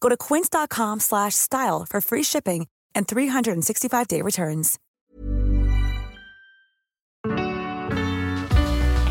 [0.00, 4.76] Go to quince.com slash style for free shipping and 365-day returns.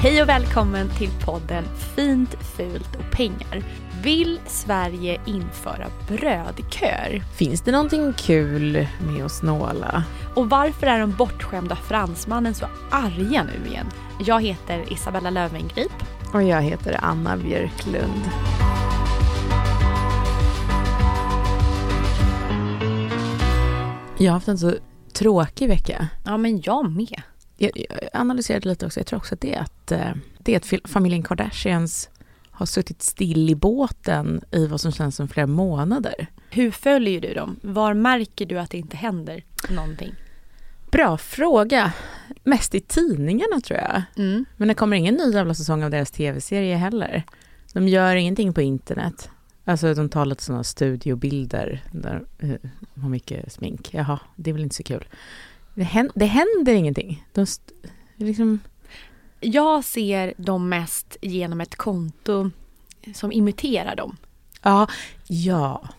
[0.01, 1.65] Hej och välkommen till podden
[1.95, 3.63] Fint, fult och pengar.
[4.03, 7.21] Vill Sverige införa brödkör?
[7.37, 10.03] Finns det någonting kul med att snåla?
[10.35, 13.85] Och varför är de bortskämda fransmannen så arga nu igen?
[14.19, 15.91] Jag heter Isabella Löwengrip.
[16.33, 18.29] Och jag heter Anna Björklund.
[24.19, 24.73] Jag har haft en så
[25.13, 26.07] tråkig vecka.
[26.25, 27.21] Ja, men jag med.
[27.57, 28.99] Jag, jag analyserade lite också.
[28.99, 32.09] Jag tror också att det är att, eh, det är att familjen Kardashians
[32.51, 36.27] har suttit still i båten i vad som känns som flera månader.
[36.49, 37.59] Hur följer du dem?
[37.61, 40.15] Var märker du att det inte händer någonting?
[40.91, 41.93] Bra fråga.
[42.43, 44.02] Mest i tidningarna tror jag.
[44.17, 44.45] Mm.
[44.58, 47.23] Men det kommer ingen ny jävla säsong av deras tv-serie heller.
[47.73, 49.29] De gör ingenting på internet.
[49.69, 53.93] Alltså de tar lite sådana studiobilder där de har mycket smink.
[53.93, 55.07] Jaha, det är väl inte så kul.
[55.75, 57.25] Det händer, det händer ingenting.
[57.33, 57.45] De
[58.17, 58.59] liksom...
[59.39, 62.52] Jag ser dem mest genom ett konto
[63.13, 64.17] som imiterar dem.
[64.61, 64.87] Ja,
[65.27, 65.89] ja.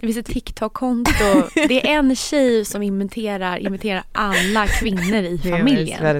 [0.00, 1.48] Det finns ett TikTok-konto.
[1.54, 6.16] Det är en tjej som imiterar, imiterar alla kvinnor i familjen.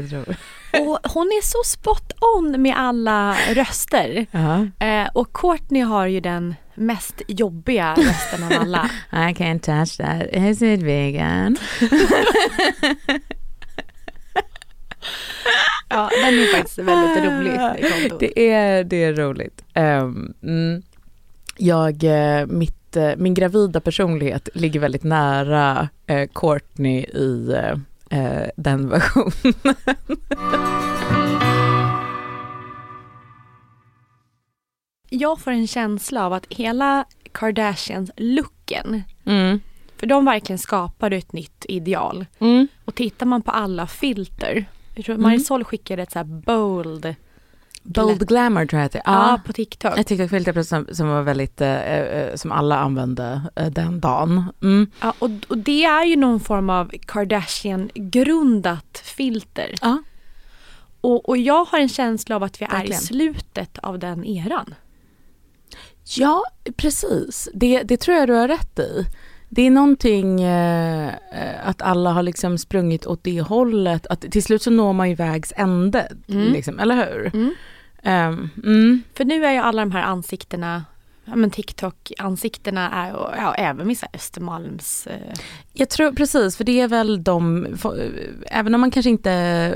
[0.81, 4.27] Och hon är så spot on med alla röster.
[4.31, 4.87] Ja.
[4.87, 8.91] Eh, och Courtney har ju den mest jobbiga rösten av alla.
[9.13, 10.23] I can't touch that.
[10.33, 11.57] Is it vegan?
[15.89, 17.53] Ja, den är faktiskt väldigt rolig.
[17.53, 18.17] det.
[18.19, 19.65] Det är, det är roligt.
[19.75, 20.83] Ehm, mm.
[21.57, 27.79] Jag, eh, mitt, eh, min gravida personlighet ligger väldigt nära uh, Courtney i eh,
[28.13, 29.75] eh, den versionen.
[35.11, 39.61] Jag får en känsla av att hela Kardashians-looken, Mm.
[39.97, 42.27] för de verkligen skapade ett nytt ideal.
[42.39, 42.69] Mm.
[42.85, 45.23] Och tittar man på alla filter, jag tror Mm.
[45.31, 47.15] Marisol skickade ett så här bold,
[47.83, 49.03] Bold glamour tror jag är.
[49.05, 49.41] ja, Ja.
[49.47, 49.99] på TikTok.
[49.99, 54.45] Ett TikTok-filter som, som var väldigt, eh, eh, som alla använde eh, den dagen.
[54.63, 54.91] Mm.
[55.01, 59.75] Ja, och, och det är ju någon form av Kardashian-grundat filter.
[59.81, 60.03] Ja.
[61.01, 63.01] Och, och jag har en känsla av att vi är Verkligen.
[63.03, 64.75] i slutet av den eran.
[66.17, 66.43] Ja,
[66.77, 67.49] precis.
[67.55, 69.07] Det, det tror jag du har rätt i.
[69.55, 74.07] Det är någonting eh, eh, att alla har liksom sprungit åt det hållet.
[74.07, 76.53] Att till slut så når man ju vägs ände, Mm.
[76.53, 77.31] liksom, eller hur?
[77.35, 77.55] Mm.
[78.03, 79.03] Ehm, mm.
[79.15, 80.85] För nu är ju alla de här ansiktena,
[81.33, 85.07] ja men TikTok-ansiktena är ju- ja, även vissa Östermalms...
[85.07, 85.35] Eh,
[85.73, 88.11] Jag tror precis, för det är väl de, för,
[88.47, 89.31] även om man kanske inte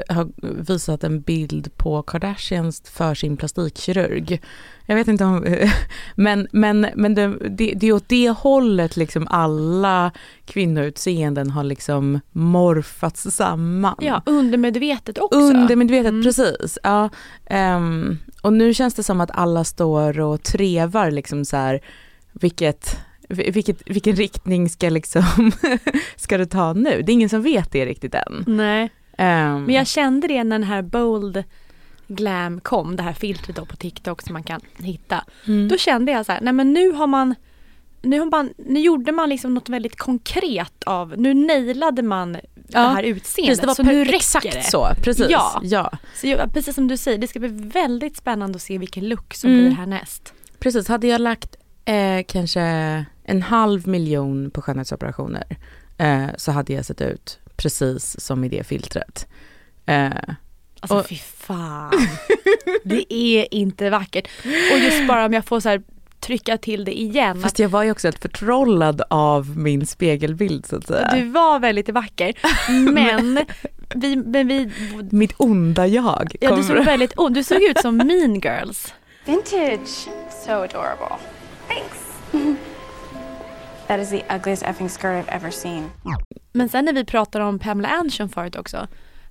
[0.08, 0.28] har
[0.62, 4.42] visat en bild på Kardashians för sin plastikkirurg.
[4.86, 5.44] Jag vet inte om,
[6.14, 10.10] men, men, men det, det, det är åt det hållet liksom alla
[10.44, 13.94] kvinnoutseenden har liksom morfats samman.
[14.00, 15.38] ja, undermedvetet också.
[15.38, 16.22] Undermedvetet, Mm.
[16.22, 16.78] precis.
[16.82, 17.08] Ja,
[17.46, 21.81] ehm, och nu känns det som att alla står och trevar liksom så här,
[22.32, 22.98] vilket,
[23.28, 25.52] vilket, vilken riktning ska liksom,
[26.16, 27.02] ska du ta nu?
[27.02, 28.44] Det är ingen som vet det riktigt än.
[28.46, 31.44] Nej, Ehm, men jag kände det när den här bold
[32.08, 35.25] glam kom, det här filtret då på TikTok som man kan hitta.
[35.46, 35.69] mm.
[35.69, 37.34] Då kände jag så här, nej men nu har man
[38.02, 42.37] nu, har man, nu gjorde man liksom något väldigt konkret av, nu nailade man
[42.72, 43.48] det här utseendet.
[43.48, 44.62] Precis, det var så nu räcker det.
[44.62, 44.88] så.
[45.02, 45.26] Precis.
[45.30, 45.60] Ja.
[45.64, 45.92] ja.
[46.14, 49.34] Så jag, precis som du säger, det ska bli väldigt spännande att se vilken look
[49.34, 49.64] som Mm.
[49.64, 50.34] blir härnäst.
[50.58, 52.60] Precis, hade jag lagt eh, kanske
[53.24, 55.44] en halv miljon på skönhetsoperationer
[55.98, 59.26] eh, så hade jag sett ut precis som i det filtret.
[59.86, 60.10] Eh,
[60.80, 61.92] Alltså Och- fy fan.
[62.84, 64.28] det är inte vackert.
[64.72, 65.82] Och just bara om jag får så här
[66.20, 67.42] trycka till det igen.
[67.42, 71.10] fast jag var ju också helt förtrollad av min spegelbild så att säga.
[71.14, 72.34] du var väldigt vacker.
[72.92, 73.44] Men
[73.94, 74.70] vi, men vi
[75.10, 76.36] Mitt onda jag.
[76.40, 78.94] ja, du såg väldigt ond Du såg ut som mean girls.
[79.24, 80.08] Vintage.
[80.44, 81.16] So adorable.
[81.68, 81.98] Thanks.
[83.86, 85.90] that is the ugliest effing skirt I've ever seen.
[86.52, 88.86] Men sen när vi pratade om Pamela Anderson förut också.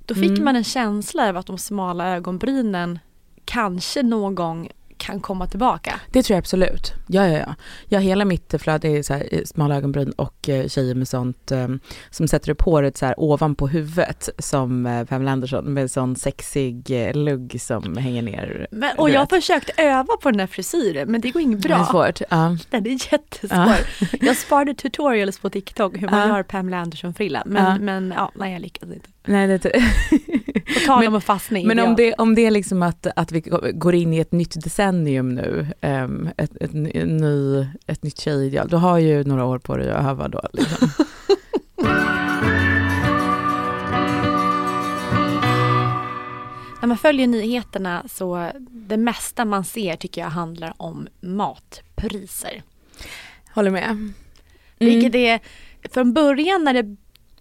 [0.06, 3.00] Då fick man en känsla av att de smala ögonbrynen
[3.46, 6.00] kanske någon gång kan komma tillbaka.
[6.12, 6.94] Det tror jag absolut.
[7.08, 7.56] Ja, ja, ja.
[7.90, 11.52] ja hela mitt flöde är så här, eh, smala ögonbryn och eh, tjejer med sånt
[11.52, 11.68] eh,
[12.10, 17.08] som sätter upp håret så här ovanpå huvudet som eh, Pamela Anderson med sån sexig
[17.08, 18.68] eh, lugg som hänger ner.
[18.72, 19.30] Men, och jag vet.
[19.30, 21.86] försökte öva på den här frisyren men det går inget Det är bra.
[21.86, 22.22] svårt.
[22.30, 22.58] Ja.
[22.70, 23.76] Den är jättesvår.
[24.26, 26.36] Jag sparade tutorials på TikTok hur man Ja.
[26.36, 27.44] gör Pamela Anderson-frilla.
[27.46, 29.10] Men, men ja, nej jag lyckades inte.
[29.25, 29.81] Nej, det är
[30.74, 33.07] På tal Men- om att fastna i Men om det, om det är liksom att,
[33.16, 33.39] att vi
[33.74, 38.68] går in i ett nytt decennium nu, um, ett, ett, en ny, ett nytt tjejideal,
[38.69, 40.42] då har ju några år på dig att öva då.
[40.54, 40.89] Liksom.
[46.81, 52.63] När man följer nyheterna så det mesta man ser tycker jag handlar om matpriser.
[53.54, 53.89] Håller med.
[53.89, 54.13] Mm.
[54.77, 55.39] Vilket är,
[55.94, 56.95] från början när det,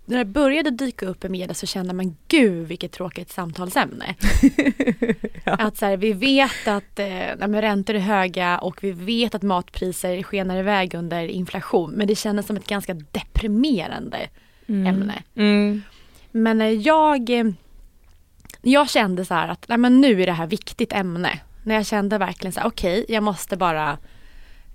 [0.04, 4.14] när det började dyka upp i media så kände man gud vilket tråkigt samtalsämne.
[5.44, 7.06] Att så här, vi vet att eh,
[7.48, 11.90] nej, räntor är höga och vi vet att matpriser skenar iväg under inflation.
[11.90, 14.28] Men det kändes som ett ganska deprimerande
[14.68, 15.22] ämne.
[15.34, 15.82] Mm.
[16.30, 17.44] Men när jag, eh,
[18.62, 21.40] jag kände så här att nej, men nu är det här viktigt ämne.
[21.62, 23.98] När jag kände verkligen så här, okej jag måste bara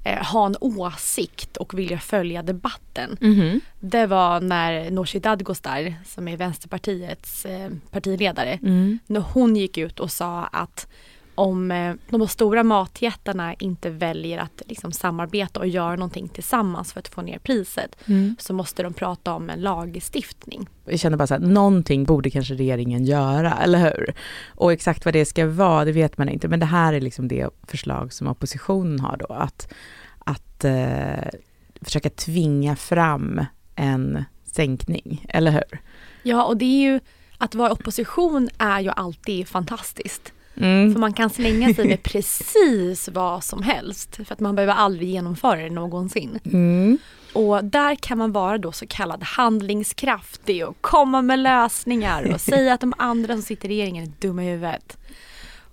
[0.10, 3.18] eh, ha en åsikt och vilja följa debatten.
[3.22, 3.62] Mhm.
[3.80, 8.60] Det var när Nooshi Dadgostar som är Vänsterpartiets eh, partiledare.
[8.62, 9.00] Mm.
[9.08, 10.88] När hon gick ut och sa att
[11.40, 17.00] om eh, de stora matjättarna inte väljer att liksom, samarbeta och göra någonting tillsammans för
[17.00, 18.36] att få ner priset Mm.
[18.40, 20.68] så måste de prata om en lagstiftning.
[20.86, 24.14] Jag känner bara så här, någonting borde kanske regeringen göra, eller hur?
[24.48, 27.28] Och exakt vad det ska vara, det vet man inte, men det här är liksom
[27.28, 29.74] det förslag som oppositionen har då, att,
[30.20, 31.30] att eh,
[31.82, 33.46] försöka tvinga fram
[33.76, 35.82] en sänkning, eller hur?
[36.24, 37.00] Ja, och det är ju
[37.38, 40.34] att vara opposition är ju alltid fantastiskt.
[40.60, 40.94] Mm.
[40.94, 44.16] För man kan slänga sig med precis vad som helst.
[44.16, 46.40] För att man behöver aldrig genomföra det någonsin.
[46.46, 46.98] Mm.
[47.34, 52.74] Och där kan man vara då så kallad handlingskraftig och komma med lösningar och säga
[52.74, 54.98] att de andra som sitter i regeringen är dumma i huvudet.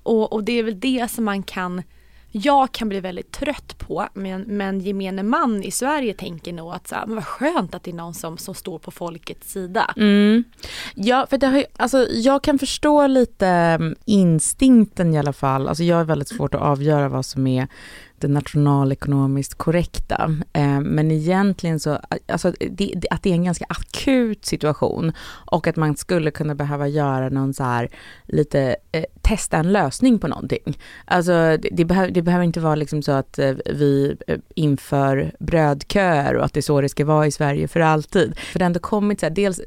[0.02, 1.82] Och, och det är väl det som man kan
[2.42, 6.88] jag kan bli väldigt trött på men, men gemene man i Sverige tänker nog att
[6.88, 9.94] så här, men vad skönt att det är någon som, som står på folkets sida.
[9.96, 10.44] Mm.
[10.94, 15.68] Ja, för det har ju, alltså, jag kan förstå lite mm, instinkten i alla fall.
[15.68, 17.68] Alltså, jag är väldigt svårt att avgöra vad som är
[18.20, 20.36] det nationalekonomiskt korrekta.
[20.52, 21.98] Eh, men egentligen så,
[22.28, 26.54] alltså, det, det, att det är en ganska akut situation och att man skulle kunna
[26.54, 27.88] behöva göra någon så här
[28.24, 30.78] lite, eh, testa en lösning på någonting.
[31.04, 35.32] Alltså det, det, behöver, det behöver inte vara liksom så att eh, vi eh, inför
[35.38, 38.38] brödköer och att det är så det ska vara i Sverige för alltid.
[38.38, 39.60] För det har ändå kommit så här, dels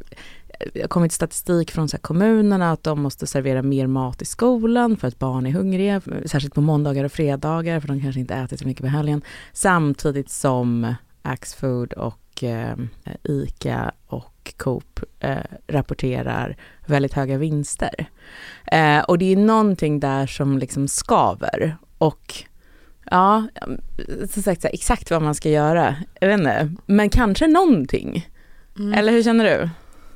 [0.73, 4.97] det har kommit statistik från så kommunerna att de måste servera mer mat i skolan
[4.97, 8.57] för att barn är hungriga, särskilt på måndagar och fredagar för de kanske inte äter
[8.57, 9.21] så mycket på helgen.
[9.53, 12.77] Samtidigt som Axfood och eh,
[13.23, 15.37] ICA och Coop eh,
[15.67, 18.09] rapporterar väldigt höga vinster.
[18.65, 22.43] Eh, och det är någonting där som liksom skaver och
[23.05, 23.47] ja,
[24.29, 28.29] som sagt exakt vad man ska göra, jag vet inte, men kanske någonting.
[28.79, 28.93] Mm.
[28.93, 29.69] Eller hur känner du?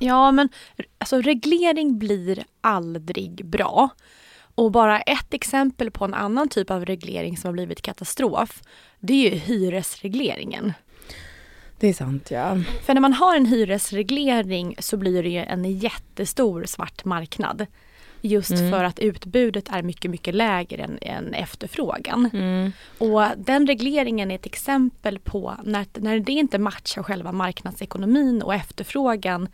[0.04, 0.48] Ja men
[0.98, 3.88] alltså reglering blir aldrig bra.
[4.54, 8.62] Och bara ett exempel på en annan typ av reglering som har blivit katastrof.
[9.00, 10.72] Det är ju hyresregleringen.
[11.80, 12.58] Det är sant ja.
[12.84, 17.66] För när man har en hyresreglering så blir det ju en jättestor svart marknad.
[18.20, 18.70] Just Mm.
[18.70, 22.30] för att utbudet är mycket, mycket lägre än, än efterfrågan.
[22.32, 22.72] Mm.
[22.98, 28.54] Och den regleringen är ett exempel på när, när det inte matchar själva marknadsekonomin och
[28.54, 29.48] efterfrågan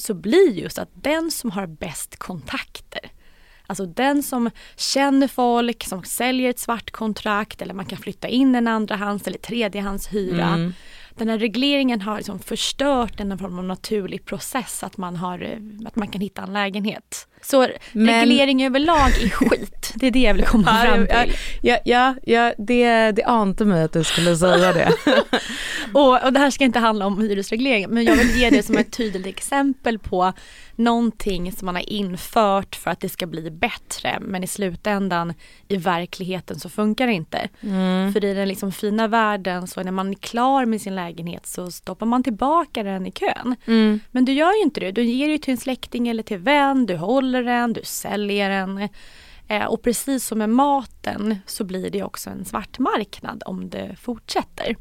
[0.00, 3.10] så blir just att den som har bäst kontakter
[3.68, 8.54] Alltså den som känner folk, som säljer ett svart kontrakt eller man kan flytta in
[8.54, 10.46] en andrahands eller tredjehandshyra.
[10.46, 10.72] Mm.
[11.14, 15.86] den här regleringen har liksom förstört en form av naturlig process att man, har, eh,
[15.86, 17.27] att man kan hitta en lägenhet.
[17.42, 18.20] Så Men...
[18.20, 21.34] reglering överlag är skit, det är det jag vill komma fram till.
[21.62, 24.92] Ja, ja, ja det, det ante mig att du skulle säga det.
[25.92, 28.76] och, och det här ska inte handla om hyresreglering men jag vill ge det som
[28.76, 30.32] ett tydligt exempel på
[30.76, 35.34] någonting som man har infört för att det ska bli bättre men i slutändan
[35.68, 37.48] i verkligheten så funkar det inte.
[37.60, 38.12] Mm.
[38.12, 41.70] För i den liksom fina världen så när man är klar med sin lägenhet så
[41.70, 43.56] stoppar man tillbaka den i kön.
[43.66, 44.00] Mm.
[44.10, 46.86] Men du gör ju inte det, du ger ju till en släkting eller till vän,
[46.86, 48.88] du håller den, du säljer den.
[49.48, 53.96] Eh, och precis som med maten så blir det också en svart marknad om det
[54.00, 54.76] fortsätter.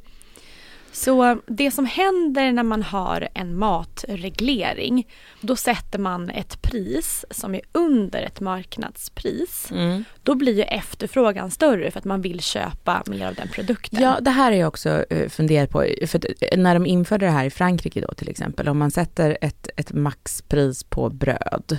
[0.92, 5.08] Så det som händer när man har en matreglering,
[5.42, 9.72] då sätter man ett pris som är under ett marknadspris.
[9.72, 10.04] Mm.
[10.24, 14.02] Då blir ju efterfrågan större för att man vill köpa mer av den produkten.
[14.02, 15.86] Ja, det här är jag också uh, funderat på.
[16.08, 16.22] För
[16.58, 19.94] när de införde det här i Frankrike då till exempel, om man sätter ett, ett
[19.94, 21.78] maxpris på bröd,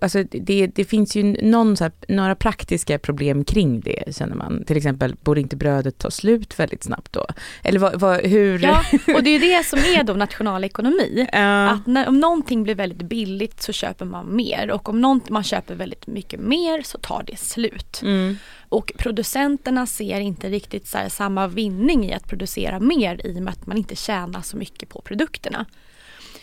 [0.00, 4.64] Alltså det, det finns ju någon här, några praktiska problem kring det känner man.
[4.64, 7.26] Till exempel, borde inte brödet ta slut väldigt snabbt då?
[7.62, 8.58] Eller vad, vad, hur?
[8.58, 8.84] Ja,
[9.14, 11.28] och det är det som är då nationalekonomi.
[11.34, 11.72] Uh.
[11.72, 15.74] Att när, om någonting blir väldigt billigt så köper man mer och om man köper
[15.74, 18.00] väldigt mycket mer så tar det slut.
[18.02, 18.36] Mm.
[18.68, 23.52] Och producenterna ser inte riktigt så samma vinning i att producera mer i och med
[23.52, 25.66] att man inte tjänar så mycket på produkterna.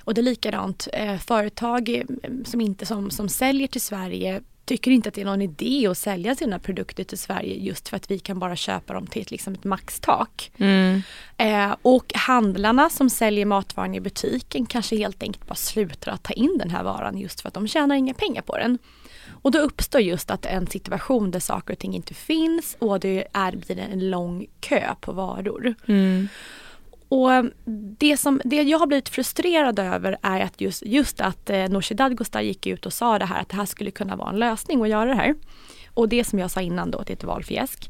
[0.04, 2.04] Och det är likadant, eh, företag eh,
[2.46, 5.98] som, inte, som, som säljer till Sverige tycker inte att det är någon idé att
[5.98, 9.32] sälja sina produkter till Sverige just för att vi kan bara köpa dem till ett,
[9.32, 10.52] liksom ett maxtak.
[10.58, 11.02] Mm.
[11.38, 16.34] Eh, och handlarna som säljer matvaran i butiken kanske helt enkelt bara slutar att ta
[16.34, 18.78] in den här varan just för att de tjänar inga pengar på den.
[19.44, 23.28] Och då uppstår just att en situation där saker och ting inte finns och det
[23.34, 25.76] är, blir en lång kö på varor.
[25.88, 26.28] Mm.
[27.14, 27.46] Och
[27.98, 31.96] det, som, det jag har blivit frustrerad över är att just, just att eh, Nooshi
[31.96, 34.82] Dadgostar gick ut och sa det här att det här skulle kunna vara en lösning
[34.82, 35.36] att göra det här.
[35.94, 37.90] Och det som jag sa innan då, att det är ett valfjäsk.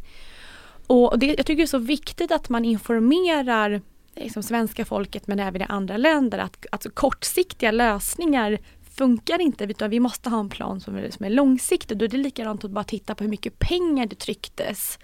[0.87, 3.81] Och det, jag tycker det är så viktigt att man informerar
[4.15, 8.57] liksom, svenska folket men även i andra länder att alltså, kortsiktiga lösningar
[8.95, 11.97] funkar inte utan vi måste ha en plan som är, som är långsiktig.
[11.97, 14.99] Då är det likadant att bara titta på hur mycket pengar det trycktes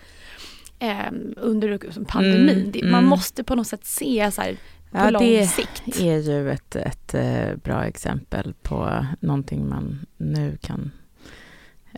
[0.79, 2.71] eh, under pandemin.
[2.75, 3.09] Mm, man mm.
[3.09, 4.57] måste på något sätt se så här,
[4.91, 5.83] på ja, lång det sikt.
[5.85, 10.91] Det är ju ett, ett eh, bra exempel på någonting man nu kan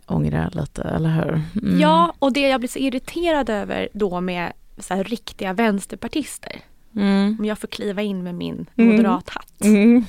[0.05, 1.41] ångra lite, eller hur?
[1.61, 1.79] Mm.
[1.79, 6.61] Ja, och det jag blir så irriterad över då med så här, riktiga vänsterpartister.
[6.95, 7.35] Mm.
[7.39, 9.63] Om jag får kliva in med min moderathatt.
[9.63, 10.05] Mm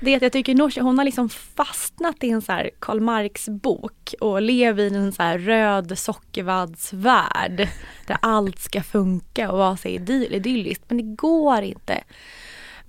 [0.00, 3.00] det är att jag tycker Nooshi, hon har liksom fastnat i en så här Karl
[3.00, 7.68] Marx bok och lever i en så här röd sockervaddsvärld
[8.06, 10.84] där allt ska funka och vara så idylliskt.
[10.88, 12.04] Men det går inte.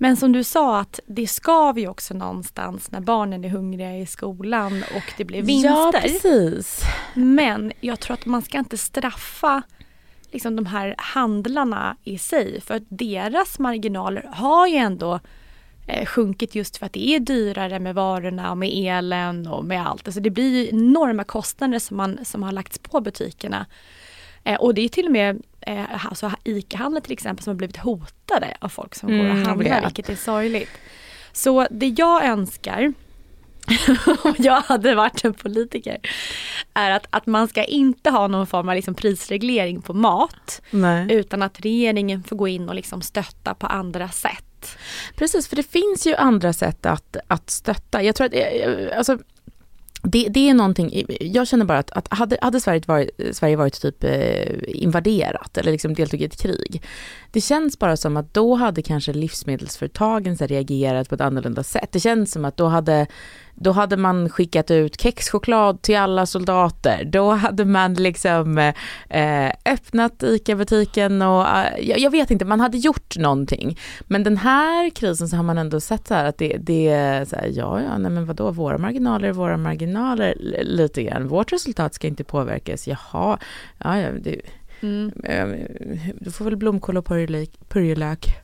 [0.02, 4.06] Men som du sa att det ska vi också någonstans när barnen är hungriga i
[4.06, 5.70] skolan och det blir vinster.
[5.70, 6.82] Ja, precis.
[7.14, 9.62] Men jag tror att man ska inte straffa
[10.30, 15.20] liksom de här handlarna i sig för att deras marginaler har ju ändå
[16.06, 20.08] sjunkit just för att det är dyrare med varorna och med elen och med allt.
[20.08, 23.66] Alltså det blir enorma kostnader som, man, som har lagts på butikerna.
[24.44, 27.76] Eh, och det är till och med eh, alltså ICA-handlare till exempel som har blivit
[27.76, 30.70] hotade av folk som mm, går och mm, handlar, vilket är sorgligt.
[31.32, 32.92] Så det jag önskar
[34.24, 35.98] om jag hade varit en politiker,
[36.74, 40.62] är att, att man ska inte ha någon form av liksom prisreglering på mat.
[40.70, 41.06] Nej.
[41.10, 44.44] Utan att regeringen får gå in och liksom stötta på andra sätt.
[45.16, 48.02] Precis, för det finns ju andra sätt att, att stötta.
[48.02, 49.18] Jag tror att, eh, alltså,
[50.02, 53.80] det, det, är någonting, jag känner bara att, att hade, hade Sverige, varit, Sverige varit
[53.82, 56.82] typ eh, invaderat eller liksom deltog i ett krig.
[57.32, 61.88] Det känns bara som att då hade kanske livsmedelsföretagen så reagerat på ett annorlunda sätt.
[61.92, 63.06] Det känns som att då hade
[63.62, 67.04] då hade man skickat ut kexchoklad till alla soldater.
[67.04, 68.58] Då hade man liksom
[69.08, 73.78] eh, öppnat ICA-butiken och eh, jag, jag, vet inte, man hade gjort någonting.
[74.02, 77.24] Men den här krisen så har man ändå sett så här att det, det är
[77.24, 81.28] så här, ja, ja, nej men vadå, våra marginaler är våra marginaler lite grann.
[81.28, 82.88] Vårt resultat ska inte påverkas.
[82.88, 83.38] Jaha,
[83.78, 84.40] ja, ja, det,
[84.80, 85.12] mm.
[85.24, 85.46] eh,
[86.20, 87.06] du får väl blomkål och
[87.68, 88.40] purjolök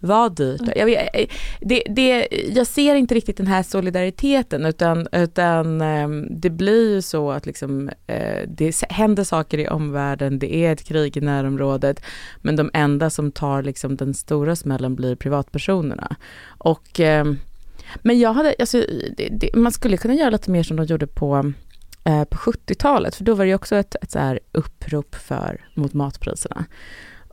[0.00, 0.60] var dyrt.
[0.60, 0.72] Mm.
[0.76, 1.26] Jag, eh,
[1.60, 7.02] det, det, jag ser inte riktigt den här solidariteten utan, utan ehm, det blir ju
[7.02, 12.02] så att liksom, eh, det händer saker i omvärlden, det är ett krig i närområdet
[12.40, 16.16] men de enda som tar liksom den stora smällen blir privatpersonerna.
[16.58, 17.38] Och, ehm,
[18.02, 18.84] men jag hade, alltså,
[19.16, 21.52] det, man skulle kunna göra lite mer som de gjorde på
[22.04, 25.94] eh, på 70-talet, för då var det också ett, ett så här upprop för, mot
[25.94, 26.64] matpriserna.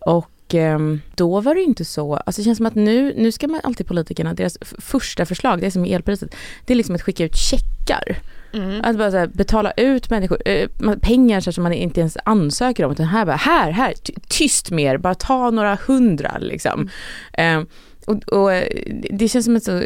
[0.06, 0.80] Och och eh,
[1.16, 3.88] då var det inte så, alltså det känns som att nu, nu ska man alltid
[3.88, 7.36] politikerna, deras första förslag, det är som med elpriset, det är liksom att skicka ut
[7.36, 8.18] checkar.
[8.54, 8.82] Mm.
[8.84, 10.70] Att bara här, betala ut människor, eh,
[11.02, 12.92] pengar så som man inte ens ansöker om.
[12.92, 13.94] Utan här bara, här, här,
[14.28, 16.90] tyst mer, bara ta några hundra liksom.
[17.34, 17.62] Mm.
[17.62, 17.68] Eh,
[18.08, 18.68] och, och, eh,
[19.12, 19.84] det känns som ett så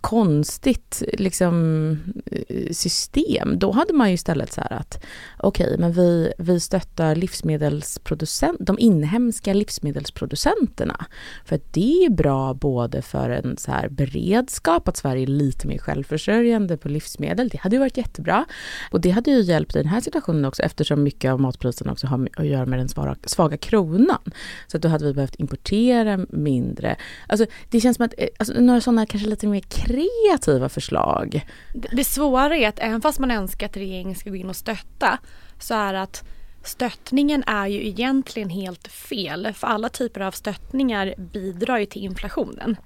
[0.00, 3.58] konstigt liksom, eh, system.
[3.58, 5.04] Då hade man ju istället så här att
[5.38, 11.06] okej, okay, men vi, vi stöttar livsmedelsproducent, de inhemska livsmedelsproducenterna.
[11.44, 15.66] För att det är bra både för en så här beredskap, att Sverige är lite
[15.66, 17.48] mer självförsörjande på livsmedel.
[17.48, 18.44] Det hade ju varit jättebra.
[18.90, 22.06] Och det hade ju hjälpt i den här situationen också eftersom mycket av matpriserna också
[22.06, 24.32] har att göra med den svaga, svaga kronan.
[24.66, 26.96] Så att då hade vi behövt importera mindre.
[27.26, 31.46] Alltså det känns som att eh, alltså, några sådana kanske lite mer kreativa förslag.
[31.74, 34.56] Det, det svåra är att även fast man önskar att regeringen ska gå in och
[34.56, 35.18] stötta
[35.58, 36.24] så är att
[36.64, 39.52] stöttningen är ju egentligen helt fel.
[39.54, 42.76] För alla typer av stöttningar bidrar ju till inflationen.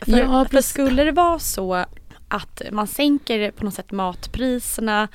[0.00, 1.84] För, ja, för skulle det vara så
[2.28, 5.08] att man sänker på något sätt matpriserna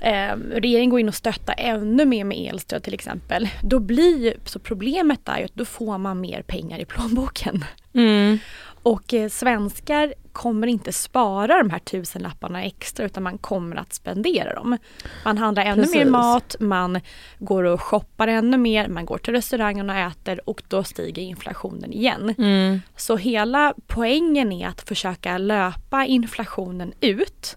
[0.00, 3.48] eh, regeringen går in och stöttar ännu mer med elstöd till exempel.
[3.62, 7.64] Då blir så problemet är ju att då får man mer pengar i plånboken.
[7.94, 8.38] Mm.
[8.82, 14.54] Och eh, svenskar kommer inte spara de här tusenlapparna extra utan man kommer att spendera
[14.54, 14.78] dem.
[15.24, 15.94] Man handlar ännu Precis.
[15.96, 17.00] mer mat, man
[17.38, 21.92] går och shoppar ännu mer, man går till restaurangen och äter och då stiger inflationen
[21.92, 22.34] igen.
[22.38, 22.80] Mm.
[22.96, 27.56] Så hela poängen är att försöka löpa inflationen ut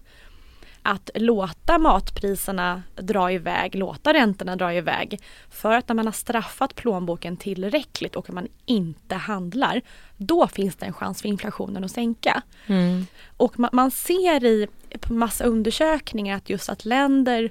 [0.88, 5.20] att låta matpriserna dra iväg, låta räntorna dra iväg.
[5.50, 9.82] För att när man har straffat plånboken tillräckligt och man inte handlar,
[10.16, 12.42] då finns det en chans för inflationen att sänka.
[12.66, 13.06] Mm.
[13.36, 14.68] Och man, man ser i
[15.08, 17.50] massa undersökningar att just att länder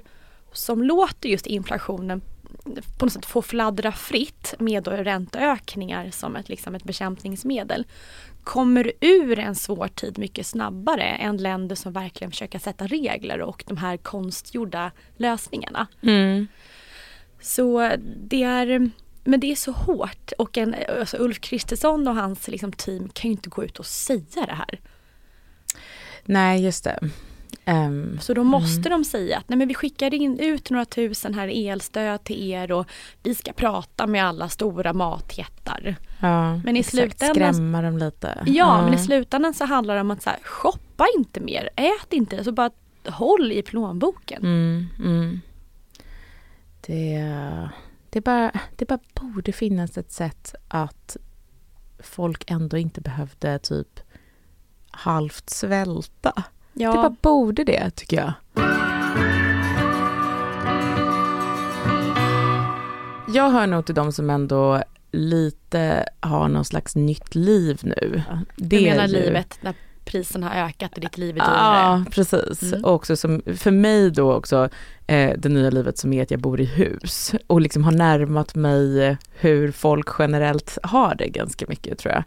[0.52, 2.20] som låter just inflationen
[2.98, 7.86] på något sätt få fladdra fritt med då ränteökningar som ett, liksom ett bekämpningsmedel
[8.44, 13.64] kommer ur en svår tid mycket snabbare än länder som verkligen försöker sätta regler och
[13.66, 15.86] de här konstgjorda lösningarna.
[16.02, 16.46] Mm.
[17.40, 18.90] Så det är
[19.24, 23.30] men det är så hårt och en, alltså Ulf Kristersson och hans liksom, team kan
[23.30, 24.80] ju inte gå ut och säga det här.
[26.24, 26.98] Nej, just det.
[27.64, 28.90] Um, så då måste mm.
[28.90, 32.72] de säga att nej men vi skickar in ut några tusen här elstöd till er
[32.72, 32.86] och
[33.22, 35.96] vi ska prata med alla stora matjättar.
[36.20, 38.42] Ja, men i exakt, slutändan, skrämma dem lite.
[38.46, 41.70] Ja, ja, men i slutändan så handlar det om att så här, shoppa inte mer,
[41.76, 42.70] ät inte, så bara
[43.06, 44.42] håll i plånboken.
[44.42, 45.40] Mm, mm.
[46.80, 47.24] Det,
[48.10, 51.16] det, bara, det bara borde finnas ett sätt att
[51.98, 54.00] folk ändå inte behövde typ
[54.90, 56.44] halvt svälta.
[56.78, 56.90] Ja.
[56.92, 58.32] Det bara borde det, tycker jag.
[63.34, 68.22] Jag hör nog till de som ändå lite har någon slags nytt liv nu.
[68.56, 71.54] Det du menar livet när prisen har ökat och ditt liv är dyrare?
[71.54, 72.62] Ja, precis.
[72.62, 72.84] Mm.
[72.84, 74.68] Och också som, för mig då också,
[75.06, 78.54] eh, det nya livet som är att jag bor i hus och liksom har närmat
[78.54, 82.24] mig hur folk generellt har det ganska mycket tror jag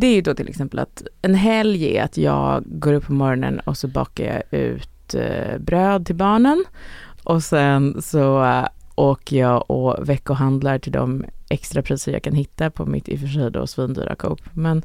[0.00, 3.12] det är ju då till exempel att en helg är att jag går upp på
[3.12, 6.64] morgonen och så bakar jag ut eh, bröd till barnen
[7.24, 12.86] och sen så eh, åker jag och veckohandlar till de extrapriser jag kan hitta på
[12.86, 14.40] mitt i och för sig då svindyra Coop.
[14.52, 14.82] Men,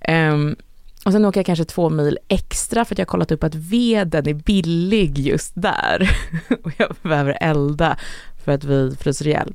[0.00, 0.56] ehm,
[1.04, 3.54] och sen åker jag kanske två mil extra för att jag har kollat upp att
[3.54, 6.10] veden är billig just där.
[6.62, 7.96] och jag behöver elda
[8.44, 9.52] för att vi fryser ihjäl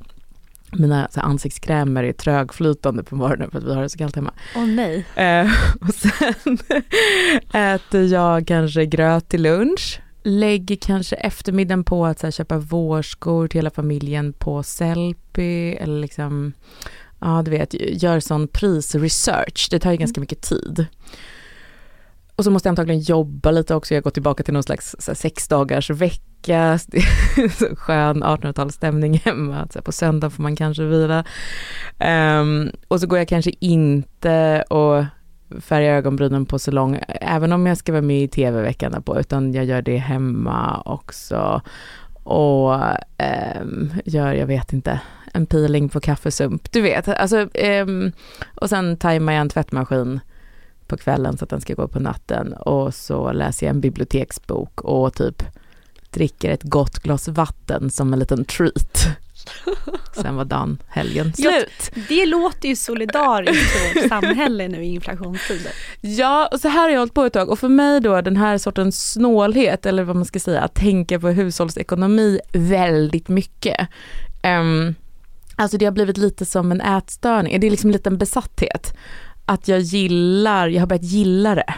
[0.79, 4.33] mina så ansiktskrämer är trögflytande på morgonen för att vi har det så kallt hemma.
[4.55, 5.05] Åh oh, nej.
[5.15, 6.57] Eh, och sen
[7.53, 10.01] äter jag kanske gröt till lunch.
[10.23, 16.53] Lägger kanske eftermiddagen på att här, köpa vårskor till hela familjen på Sellpy eller liksom,
[17.19, 19.67] ja du vet, gör sån prisresearch.
[19.71, 20.21] Det tar ju ganska mm.
[20.21, 20.85] mycket tid.
[22.35, 23.93] Och så måste jag antagligen jobba lite också.
[23.93, 26.79] Jag går tillbaka till någon slags så här, sex dagars vecka.
[27.59, 29.67] så skön 1800-talsstämning hemma.
[29.71, 31.23] Så här, på söndag får man kanske vila.
[32.39, 35.05] Um, och så går jag kanske inte och
[35.61, 39.53] färgar ögonbrynen på salong, även om jag ska vara med i tv veckan på, utan
[39.53, 41.61] jag gör det hemma också.
[42.23, 42.73] Och
[43.61, 44.99] um, gör, jag vet inte,
[45.33, 46.71] en peeling på kaffesump.
[46.71, 47.47] Du vet, alltså,
[47.83, 48.11] um,
[48.55, 50.19] och sen tajmar jag en tvättmaskin
[50.87, 54.81] på kvällen så att den ska gå på natten och så läser jag en biblioteksbok
[54.81, 55.43] och typ
[56.09, 59.07] dricker ett gott glas vatten som en liten treat.
[60.13, 61.91] Sen var dagen, helgen slut.
[61.95, 65.71] Ja, det låter ju solidariskt för vårt samhälle nu i inflationstider.
[66.01, 68.37] Ja, och så här har jag hållit på ett tag och för mig då den
[68.37, 73.87] här sortens snålhet eller vad man ska säga, att tänka på hushållsekonomi väldigt mycket.
[74.43, 74.95] Um,
[75.57, 78.93] Alltså det har blivit lite som en ätstörning, det är liksom en liten besatthet.
[79.45, 81.73] Att jag gillar, jag har börjat gilla det.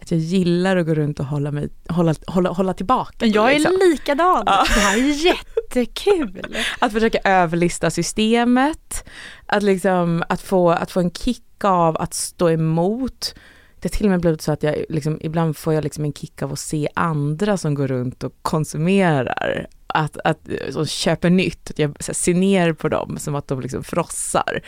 [0.00, 3.16] Att jag gillar att gå runt och hålla, mig, hålla, hålla, hålla tillbaka.
[3.20, 3.78] Men jag är liksom.
[3.90, 4.42] likadan.
[4.46, 4.64] Ja.
[4.74, 6.56] Det här är jättekul.
[6.78, 9.08] Att försöka överlista systemet,
[9.46, 13.34] att, liksom, att, få, att få en kick av att stå emot.
[13.80, 16.12] Det har till och med blivit så att jag liksom, ibland får jag liksom en
[16.12, 19.66] kick av att se andra som går runt och konsumerar.
[19.86, 23.84] Att, att, som köper nytt, att jag ser ner på dem som att de liksom
[23.84, 24.62] frossar.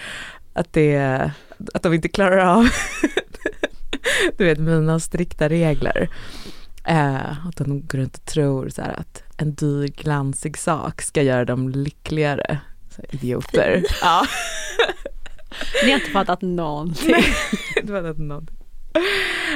[0.52, 1.30] Att, det,
[1.74, 2.68] att de inte klarar av
[4.36, 6.08] du vet mina strikta regler.
[6.84, 11.22] Eh, att de går runt och tror så här att en dyr glansig sak ska
[11.22, 12.58] göra dem lyckligare.
[12.96, 13.84] Så idioter.
[14.00, 14.26] ja.
[15.84, 17.14] Ni har inte fattat någonting.
[17.82, 18.50] det var något.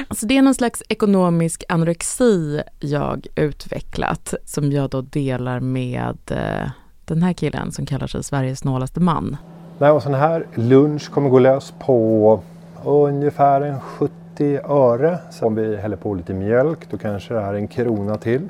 [0.07, 6.69] Alltså det är någon slags ekonomisk anorexi jag utvecklat som jag då delar med eh,
[7.05, 9.37] den här killen som kallar sig Sveriges snålaste man.
[9.77, 12.41] Nej, och sån här lunch kommer gå lös på
[12.85, 15.19] ungefär en 70 öre.
[15.31, 18.49] Så om vi häller på lite mjölk då kanske det är en krona till.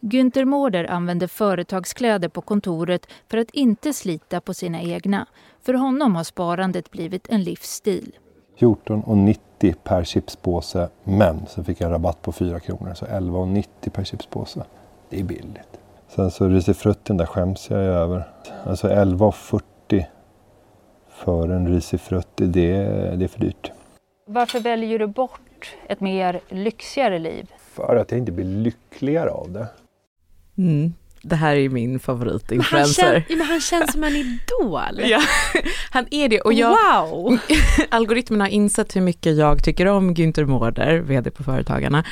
[0.00, 5.26] Günther Mårder använder företagskläder på kontoret för att inte slita på sina egna.
[5.62, 8.16] För honom har sparandet blivit en livsstil.
[8.58, 14.64] 14,90 per chipspåse men så fick jag rabatt på 4 kronor så 11,90 per chipspåse.
[15.10, 15.78] Det är billigt.
[16.08, 18.28] Sen så risifrutten där skäms jag över.
[18.66, 20.04] Alltså 11,40
[21.14, 22.72] för en risifrutti det,
[23.16, 23.70] det är för dyrt.
[24.26, 27.46] Varför väljer du bort ett mer lyxigare liv?
[27.74, 29.66] För att jag inte blir lyckligare av det.
[30.58, 30.94] Mm.
[31.22, 33.24] Det här är min Men han, favoritinfluencer.
[33.28, 35.00] men han känns som en idol.
[35.10, 35.20] Ja,
[35.90, 37.38] han är det och jag, Wow!
[37.90, 42.04] algoritmen har insett hur mycket jag tycker om Günther Mårder, vd på Företagarna.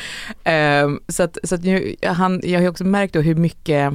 [0.44, 3.92] Ehm, så att, så att nu, han, jag har också märkt då hur mycket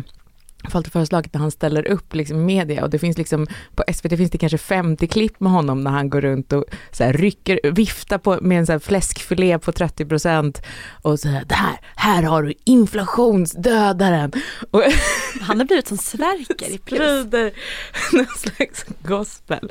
[0.70, 4.32] Falt föreslaget när han ställer upp liksom media och det finns liksom på SVT finns
[4.32, 8.18] det kanske 50 klipp med honom när han går runt och så här rycker, viftar
[8.18, 10.58] på, med en så här fläskfilé på 30%
[11.02, 14.32] och säger det här, här har du inflationsdödaren.
[14.72, 14.84] Och
[15.42, 16.98] Han har blivit som Sverker i plus.
[17.00, 17.52] sprider
[18.14, 19.70] någon slags gospel.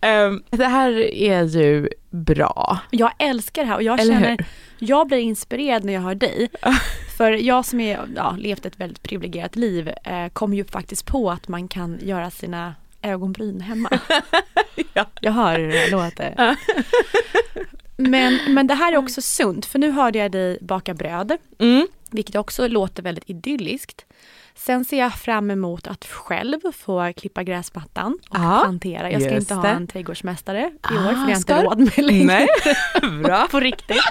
[0.00, 2.78] Ehm, det här är ju bra.
[2.90, 4.44] Jag älskar det här och jag Eller känner, hur?
[4.78, 6.50] jag blir inspirerad när jag hör dig.
[7.16, 11.30] För jag som är, ja, levt ett väldigt privilegierat liv eh, kom ju faktiskt på
[11.30, 13.88] att man kan göra sina ögonbryn hemma.
[14.94, 15.04] Ja.
[15.20, 16.56] Jag hör hur det låter.
[17.96, 21.36] Men, men det här är också sunt för nu hörde jag dig baka bröd.
[21.58, 21.86] Mm.
[22.10, 24.04] Vilket också låter väldigt idylliskt.
[24.54, 29.10] Sen ser jag fram emot att själv få klippa gräsmattan och Ja, plantera.
[29.10, 29.68] Jag ska inte ha det.
[29.68, 32.24] en trädgårdsmästare i Ah, år för det har jag ska inte råd med längre.
[32.24, 32.48] Nej,
[33.22, 33.46] bra.
[33.50, 34.02] på riktigt.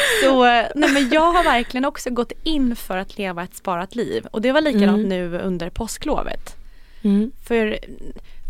[0.22, 4.26] Så nej men jag har verkligen också gått in för att leva ett sparat liv.
[4.30, 5.08] Och det var likadant Mm.
[5.08, 6.56] nu under påsklovet.
[7.02, 7.32] Mm.
[7.44, 7.78] För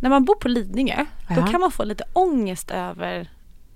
[0.03, 1.47] när man bor på Lidingö, då Ja.
[1.47, 3.29] kan man få lite ångest över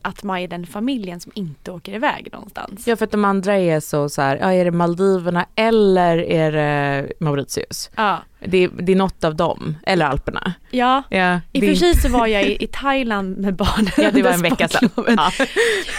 [0.03, 2.87] att man är den familjen som inte åker iväg någonstans.
[2.87, 6.53] Ja för att de andra är så, så här, ja, är det Maldiverna eller är
[6.53, 7.91] det Mauritius?
[7.97, 8.19] Ja.
[8.45, 10.55] Det, det är något av dem, eller Alperna.
[10.71, 11.03] ja.
[11.11, 14.23] Ja, I och för sig så var jag i, i Thailand med barnen Ja det
[14.23, 14.91] var en vecka sedan.
[15.07, 15.31] Ja.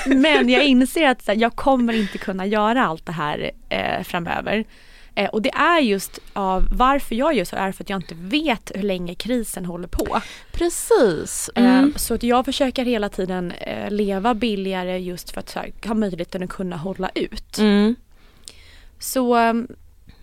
[0.06, 4.66] Men jag inser att här, jag kommer inte kunna göra allt det här eh, framöver.
[5.15, 8.15] Eh, och det är just av varför jag gör så är för att jag inte
[8.17, 10.21] vet hur länge krisen håller på.
[10.52, 11.50] Precis.
[11.56, 11.93] Eh, Mm.
[11.95, 16.43] så att jag försöker hela tiden eh, leva billigare just för att här, ha möjligheten
[16.43, 17.58] att kunna hålla ut.
[17.58, 17.95] Mm.
[19.00, 19.67] Så um,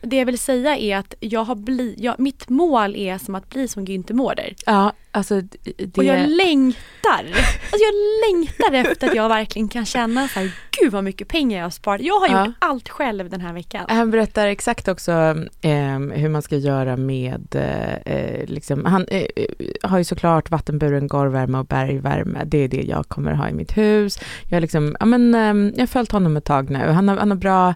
[0.09, 3.49] det jag vill säga är att jag har bli, jag, mitt mål är som att
[3.51, 4.55] bli som Günther Mårder.
[4.66, 5.99] Ja, alltså det...
[5.99, 7.25] Och jag längtar.
[7.25, 7.94] Alltså jag
[8.31, 11.71] längtar efter att jag verkligen kan känna så här, gud vad mycket pengar jag har
[11.71, 12.01] sparat.
[12.01, 12.47] Jag har Ja.
[12.47, 13.85] gjort allt själv den här veckan.
[13.88, 15.12] Han berättar exakt också
[15.61, 19.47] eh, hur man ska göra med, eh, eh, liksom, han eh, eh,
[19.83, 22.42] har ju såklart vattenburen golvvärme och bergvärme.
[22.47, 24.18] Det är det jag kommer ha i mitt hus.
[24.51, 26.79] Jag liksom, ja men eh, jag har följt honom ett tag nu.
[26.79, 27.75] Han har, han har bra,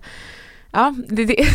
[0.72, 1.44] ja det, det.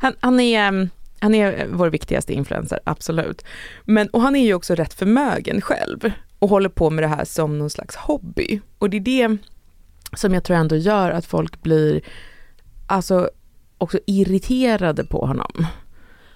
[0.00, 3.44] han, han är mm, han är vår viktigaste influencer, absolut.
[3.84, 7.24] Men, och han är ju också rätt förmögen själv och håller på med det här
[7.24, 8.60] som någon slags hobby.
[8.78, 9.36] Och det är det
[10.12, 12.00] som jag tror ändå gör att folk blir
[12.86, 13.30] alltså
[13.78, 15.66] också irriterade på honom.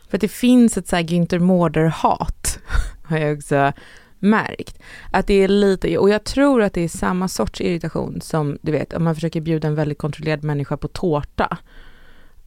[0.09, 2.59] För att det finns ett så här Günther Mårder-hat,
[3.05, 3.73] har jag också
[4.21, 4.79] märkt.
[5.11, 8.73] Att det är lite, och jag tror att det är samma sorts irritation som, du
[8.73, 11.59] vet, om man försöker bjuda en väldigt kontrollerad människa på tårta.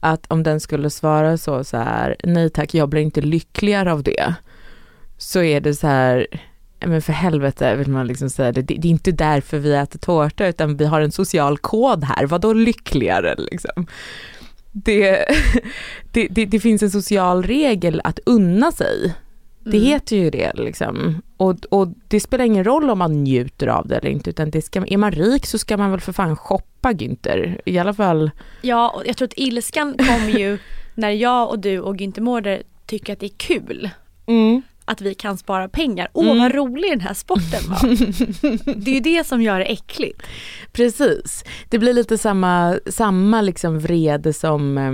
[0.00, 4.02] Att om den skulle svara så, så här, nej tack, jag blir inte lyckligare av
[4.02, 4.34] det.
[5.18, 6.26] Så är det så här,
[6.86, 10.46] men för helvete vill man liksom säga det, det, är inte därför vi äter tårta
[10.46, 13.86] utan vi har en social kod här, vadå lyckligare liksom?
[14.72, 15.24] Det,
[16.12, 19.14] det, det, det finns en social regel att unna sig.
[19.64, 19.88] Det Mm.
[19.88, 21.22] heter ju det liksom.
[21.36, 24.62] Och, och det spelar ingen roll om man njuter av det eller inte utan det
[24.62, 27.60] ska, är man rik så ska man väl för fan shoppa Günther.
[27.64, 28.30] I alla fall.
[28.62, 30.58] Ja, och jag tror att ilskan kommer ju
[30.94, 33.90] när jag och du och Günther Mårder tycker att det är kul
[34.86, 36.08] att vi kan spara pengar.
[36.12, 36.38] Åh Mm.
[36.38, 37.80] vad rolig den här sporten var.
[38.84, 40.22] det är ju det som gör det äckligt.
[40.72, 41.44] Precis.
[41.68, 44.92] Det blir lite samma, samma liksom vrede som eh,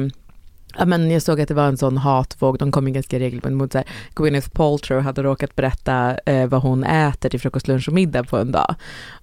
[0.87, 3.73] men jag såg att det var en sån hatvåg, de kom ju ganska regelbundet mot
[3.73, 7.95] så här, Gwyneth Paltrow hade råkat berätta eh, vad hon äter till frukost, lunch och
[7.95, 8.75] middag på en dag.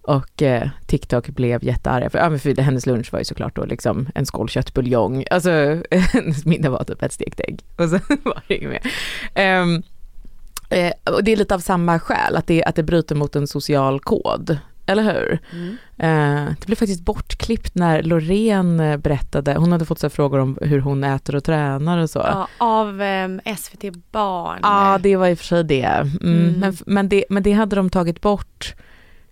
[0.02, 3.66] Och eh, TikTok blev jättearga, för, ja, men för hennes lunch var ju såklart då
[3.66, 5.50] liksom en skål köttbuljong, alltså
[5.92, 9.62] hennes middag var typ ett stekt ägg och så var det inget mer.
[9.62, 9.84] Um,
[10.70, 13.48] eh, och det är lite av samma skäl, att det, att det bryter mot en
[13.48, 14.58] social kod.
[14.88, 15.40] Eller hur?
[15.98, 20.58] Eh, det blev faktiskt bortklippt när Loreen eh, berättade, hon hade fått så frågor om
[20.62, 22.20] hur hon äter och tränar och så.
[22.20, 24.60] Ja, av ehm, SVT Barn.
[24.62, 25.84] Ja, det var i och för sig det.
[25.84, 26.18] Mm.
[26.22, 26.60] Mm.
[26.60, 27.26] Men, men det.
[27.30, 28.76] Men det hade de tagit bort.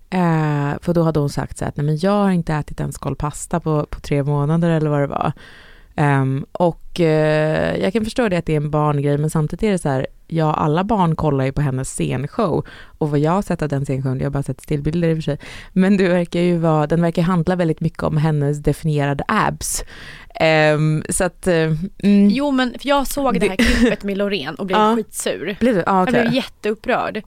[0.10, 2.80] Eh, för då hade hon sagt så här att nej men jag har inte ätit
[2.80, 5.32] en skål pasta på, på tre månader eller vad det var.
[5.96, 9.72] Ehm, och eh, jag kan förstå det att det är en barngrej men samtidigt är
[9.72, 12.66] det så här, ja alla barn kollar ju på hennes scenshow
[12.98, 15.18] och vad jag har sett av den scenshowen, jag har bara sett stillbilder i och
[15.18, 15.38] för sig,
[15.74, 19.84] men det verkar ju vara, den verkar handla väldigt mycket om hennes definierade abs.
[20.36, 21.78] Ehm, så att, mm,
[22.30, 24.96] Jo men jag såg det här klippet med Loreen och blev Ja.
[24.96, 25.56] skitsur.
[25.60, 25.84] blev du?
[25.86, 26.22] Ja, Jag okej.
[26.22, 27.22] blev jätteupprörd.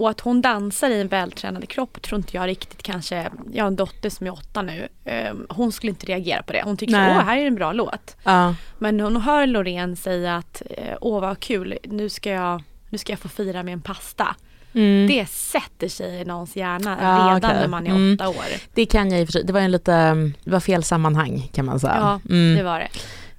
[0.00, 3.68] Och att hon dansar i en vältränad kropp tror inte jag riktigt kanske, jag har
[3.68, 6.62] en dotter som är åtta nu, ehm, hon skulle inte reagera på det.
[6.64, 7.14] Hon tycker Nej.
[7.14, 8.16] så, åh här är en bra låt.
[8.24, 8.54] Ja.
[8.78, 13.12] Men hon hör Loreen säga att, eh, åh vad kul, nu ska jag, nu ska
[13.12, 14.36] jag få fira med en pasta.
[14.72, 15.06] Mm.
[15.08, 17.60] Det sätter sig i någons hjärna Ja, redan okej.
[17.60, 18.14] när man är Mm.
[18.14, 18.44] åtta år.
[18.74, 21.50] Det kan jag i och för sig, det var en lite, det var fel sammanhang
[21.54, 21.96] kan man säga.
[22.00, 22.56] Ja, Mm.
[22.56, 22.88] det var det.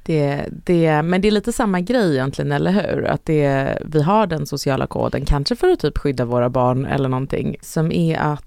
[0.04, 3.06] Det, det, men det är lite samma grej egentligen, eller hur?
[3.06, 7.10] Att det, vi har den sociala koden, kanske för att typ skydda våra barn eller
[7.10, 8.46] någonting, som är att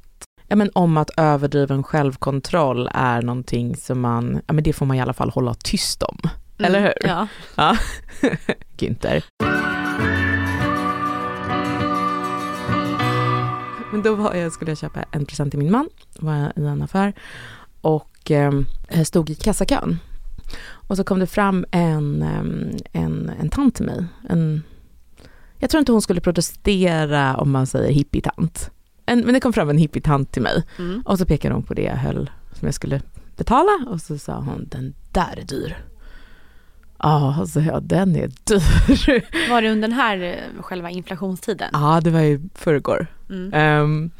[0.49, 4.97] Ja, men om att överdriven självkontroll är någonting som man, ja men det får man
[4.97, 6.19] i alla fall hålla tyst om.
[6.59, 7.11] Eller hur?
[7.11, 7.27] Mm.
[7.57, 7.77] Ja.
[8.77, 9.25] Günther.
[13.93, 15.89] Men då var jag, skulle jag köpa en present till min man,
[16.19, 17.13] var jag i en affär
[17.81, 18.53] och eh,
[19.05, 19.99] stod i kassakön.
[20.73, 22.23] Och så kom det fram en,
[22.93, 24.05] en, en tant till mig.
[24.29, 24.63] En,
[25.59, 28.71] jag tror inte hon skulle protestera om man säger hippietant.
[29.07, 31.03] En, men det kom fram en hippietant till mig Mm.
[31.07, 33.01] och så pekade hon på det jag höll som jag skulle
[33.37, 35.77] betala och så sa hon den där är dyr.
[36.99, 39.25] Ja, så jag den är dyr.
[39.51, 41.71] Var det under den här eh, själva inflationstiden?
[41.73, 43.07] Ja, det var ju förrgår.
[43.31, 43.83] Mm.
[43.83, 44.11] Um,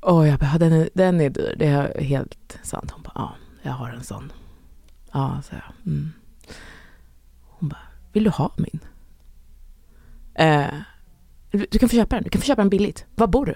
[0.00, 2.90] och jag bara, den är, den är dyr, det är helt sant.
[2.90, 4.32] Hon bara, ja, jag har en sån.
[5.12, 5.92] Ja, så jag.
[5.92, 6.12] Mm.
[7.42, 7.80] Hon bara,
[8.12, 8.80] vill du ha min?
[10.34, 10.74] Eh,
[11.70, 13.04] du kan få köpa den, du kan få köpa den billigt.
[13.14, 13.54] Var bor du?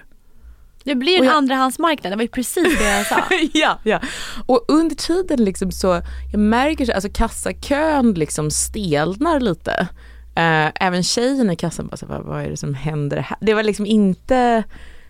[0.83, 3.23] Det blir en jag- andrahandsmarknad, det var ju precis det jag sa.
[3.53, 4.01] ja, ja.
[4.45, 9.87] Och under tiden liksom så, jag märker så, alltså kassakön liksom stelnar lite.
[10.35, 13.37] Eh, även tjejen i kassan bara så, vad, vad är det som händer här?
[13.41, 14.63] Det var liksom inte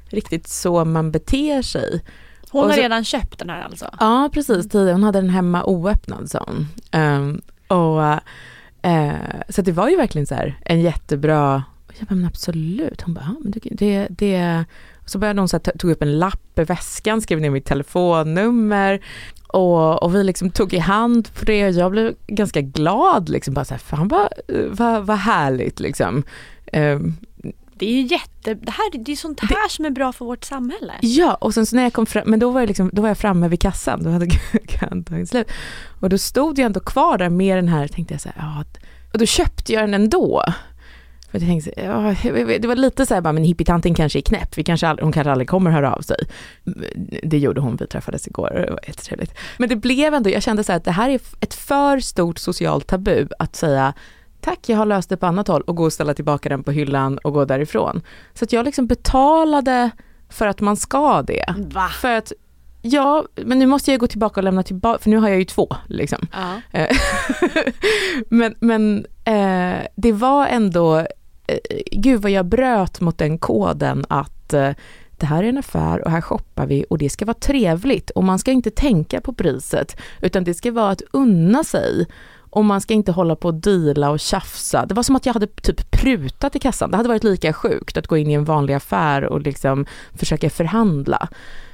[0.10, 2.04] riktigt så man beter sig.
[2.52, 3.86] Hon Och har så- redan köpt den här alltså?
[4.00, 4.70] Ja, precis.
[4.70, 4.92] Tidigare.
[4.94, 6.68] Hon hade den hemma oöppnad sa hon.
[6.92, 8.04] Ehm, och,
[8.82, 9.14] eh,
[9.50, 11.64] så det var ju verkligen så här en jättebra,
[12.00, 13.02] jag bara, men absolut.
[13.02, 14.66] Hon bara, ja, men det, det,
[15.06, 19.00] så började hon så här, tog upp en lapp i väskan, skrev ner mitt telefonnummer.
[19.48, 23.54] Och, och vi liksom tog i hand på det och jag blev ganska glad liksom.
[23.54, 24.28] Bara så här, fan vad,
[24.70, 26.24] vad, vad härligt liksom.
[26.66, 27.16] Ehm,
[27.80, 30.44] Det är ju jätte, det här det är sånt här som är bra för vårt
[30.44, 30.94] samhälle.
[31.02, 33.10] Ja, och sen så när jag kom fram, men då var jag, liksom, då var
[33.10, 34.28] jag framme vid kassan, då hade
[34.68, 35.48] kön tagit slut.
[36.02, 38.64] Och då stod jag ändå kvar där med den här, tänkte jag så här, ja,
[39.14, 40.44] och då köpte jag den ändå.
[41.32, 42.16] För jag tänkte, ja,
[42.60, 45.12] det var lite så här, bara, men hippietanten kanske är knäpp, vi kanske aldrig, hon
[45.12, 46.18] kanske aldrig kommer höra av sig.
[47.24, 49.34] Det gjorde hon, vi träffades igår, det var jättetrevligt.
[49.58, 52.40] Men det blev ändå, jag kände så här att det här är ett för stort
[52.40, 53.94] socialt tabu att säga
[54.48, 56.72] tack jag har löst det på annat håll och gå och ställa tillbaka den på
[56.72, 58.02] hyllan och gå därifrån.
[58.34, 59.92] Så att jag liksom betalade
[60.30, 61.46] för att man ska det.
[61.58, 61.88] Va?
[61.88, 62.32] För att,
[62.82, 65.46] ja, men nu måste jag gå tillbaka och lämna tillbaka, för nu har jag ju
[65.46, 66.28] två liksom.
[66.34, 66.80] Ja.
[66.80, 66.98] Eh,
[68.30, 70.98] men men eh, det var ändå,
[71.48, 71.58] eh,
[71.92, 74.72] gud vad jag bröt mot den koden att eh,
[75.18, 78.24] det här är en affär och här shoppar vi och det ska vara trevligt och
[78.24, 82.08] man ska inte tänka på priset utan det ska vara att unna sig
[82.58, 84.86] och man ska inte hålla på och deala och tjafsa.
[84.86, 86.92] Det var som att jag hade typ prutat i kassan.
[86.92, 90.50] Det hade varit lika sjukt att gå in i en vanlig affär och liksom försöka
[90.50, 91.28] förhandla.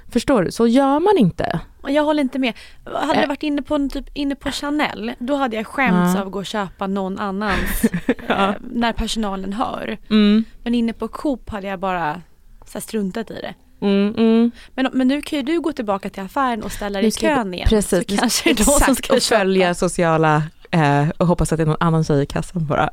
[0.10, 0.52] Förstår du?
[0.52, 1.60] Så gör man inte.
[1.88, 2.54] Jag håller inte med.
[2.84, 6.22] Hade jag varit inne på, typ, inne på Chanel, då hade jag skämts Ja.
[6.22, 7.84] av att gå och köpa någon annans
[8.28, 9.98] eh, när personalen hör.
[10.10, 10.43] Mm.
[10.63, 12.22] Men inne på Coop hade jag bara
[12.65, 13.54] så här, struntat i det.
[13.86, 14.52] Mm, mm.
[14.76, 17.54] Men, men nu kan ju du gå tillbaka till affären och ställa dig i kön
[17.54, 17.67] igen.
[17.69, 19.74] Precis, Så kanske är de som exakt, ska och följa köpa.
[19.74, 20.43] sociala
[20.74, 22.90] eh, och hoppas att det är någon annan tjej i kassan bara.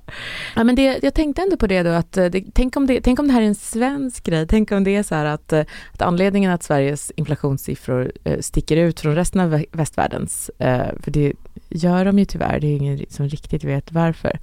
[0.57, 3.01] Ja, men det, jag tänkte ändå på det då att eh, det, tänk, om det,
[3.01, 5.53] tänk om det här är en svensk grej, tänk om det är så här att,
[5.53, 11.11] eh, att anledningen att Sveriges inflationssiffror eh, sticker ut från resten av västvärldens, eh, för
[11.11, 11.33] det
[11.69, 14.39] gör de ju tyvärr, det är ingen som riktigt vet varför.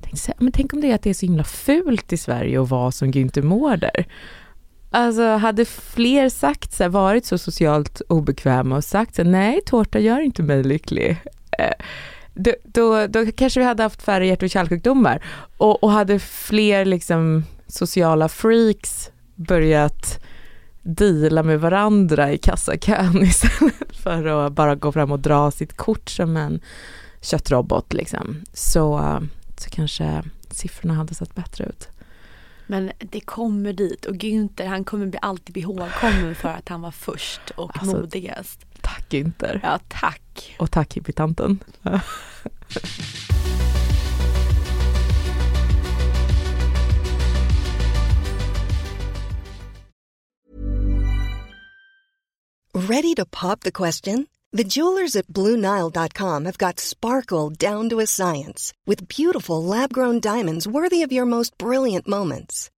[0.00, 2.16] Tänk, så här, men tänk om det är att det är så himla fult i
[2.16, 4.06] Sverige att vara som Günther Mårder.
[4.90, 9.60] Alltså hade fler sagt så här, varit så socialt obekväma och sagt så här, nej
[9.66, 11.16] tårta gör inte mig lycklig.
[11.58, 11.84] Eh,
[12.36, 15.24] då, då, då kanske vi hade haft färre hjärt och kärlsjukdomar
[15.56, 20.24] och, och hade fler liksom sociala freaks börjat
[20.82, 26.10] deala med varandra i kassakön istället för att bara gå fram och dra sitt kort
[26.10, 26.60] som en
[27.20, 28.42] köttrobot liksom.
[28.52, 29.18] Så,
[29.56, 31.88] så kanske siffrorna hade sett bättre ut.
[32.66, 36.90] Men det kommer dit och Günther han kommer alltid bli ihågkommen för att han var
[36.90, 38.65] först och Alltså- modigast.
[38.86, 39.60] Tack Günther.
[39.62, 40.56] Ja, tack.
[40.58, 41.58] Och tack hippietanten.
[52.74, 54.28] Ready to pop the question?
[54.52, 60.20] The jewelers at BlueNile.com have got sparkle down to a science with beautiful lab grown
[60.20, 62.70] diamonds worthy of your most brilliant moments.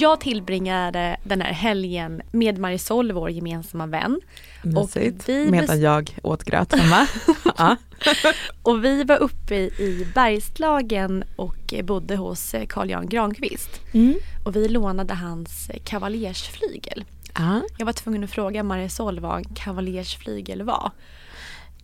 [0.00, 4.20] Jag tillbringade den här helgen med Marisol, vår gemensamma vän.
[4.62, 5.28] Mysigt.
[5.28, 7.06] vi Medan jag åt gröt hemma.
[7.58, 7.76] ja.
[8.62, 13.80] Och vi var uppe i Bergslagen och bodde hos Carl Jan Granqvist.
[13.92, 14.14] Mm.
[14.44, 17.04] Och vi lånade hans kavaljersflygel.
[17.34, 17.62] Ja.
[17.78, 20.90] Jag var tvungen att fråga Marisol vad en kavaljersflygel var.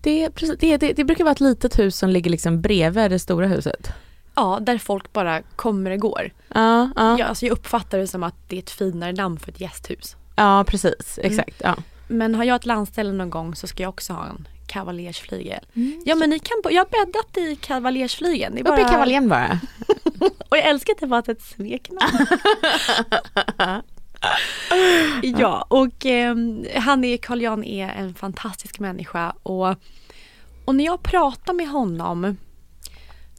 [0.01, 0.29] Det,
[0.61, 3.93] det, det, det brukar vara ett litet hus som ligger liksom bredvid det stora huset.
[4.35, 6.31] Ja, där folk bara kommer och går.
[6.49, 7.19] Ja, ja.
[7.19, 10.17] Ja, alltså jag uppfattar det som att det är ett finare namn för ett gästhus.
[10.37, 11.19] ja precis.
[11.23, 11.61] Exakt.
[11.65, 11.77] Ja.
[12.09, 15.67] Men har jag ett landställe någon gång så ska jag också ha en kavaljersflygel.
[16.05, 18.55] Ja men ni kan, jag har bäddat i kavaljersflygeln.
[18.55, 19.61] Det är Uppe i kavaljen bara.
[20.49, 22.27] Och jag älskar att det var ett smeknamn.
[25.39, 26.37] ja, och eh,
[26.77, 29.75] han är, Carl Jan är en fantastisk människa och,
[30.65, 32.37] och när jag pratar med honom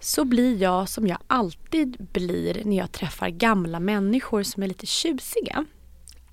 [0.02, 4.86] så blir jag som jag alltid blir när jag träffar gamla människor som är lite
[4.86, 5.66] tjusiga.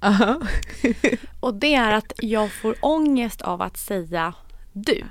[0.01, 0.41] Aha.
[1.41, 4.35] Och det är att jag får ångest av att säga
[4.73, 5.05] du.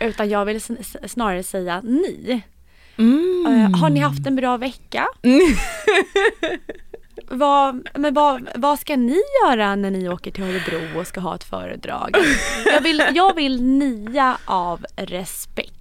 [0.00, 0.60] Utan jag vill
[1.06, 2.42] snarare säga ni.
[2.96, 3.46] Mm.
[3.46, 5.06] Eh, har ni haft en bra vecka?
[7.28, 11.34] vad, men vad, vad ska ni göra när ni åker till Örebro och ska ha
[11.34, 12.16] ett föredrag?
[12.66, 15.77] Jag vill, jag vill nia av respekt.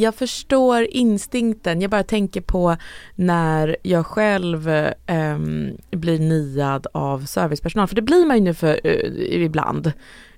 [0.00, 1.80] Jag förstår instinkten.
[1.80, 2.76] Jag bara tänker på
[3.14, 4.68] när jag själv
[5.06, 7.88] ehm, blir niad av servicepersonal.
[7.88, 9.92] För det blir man ju nu för, eh, ibland.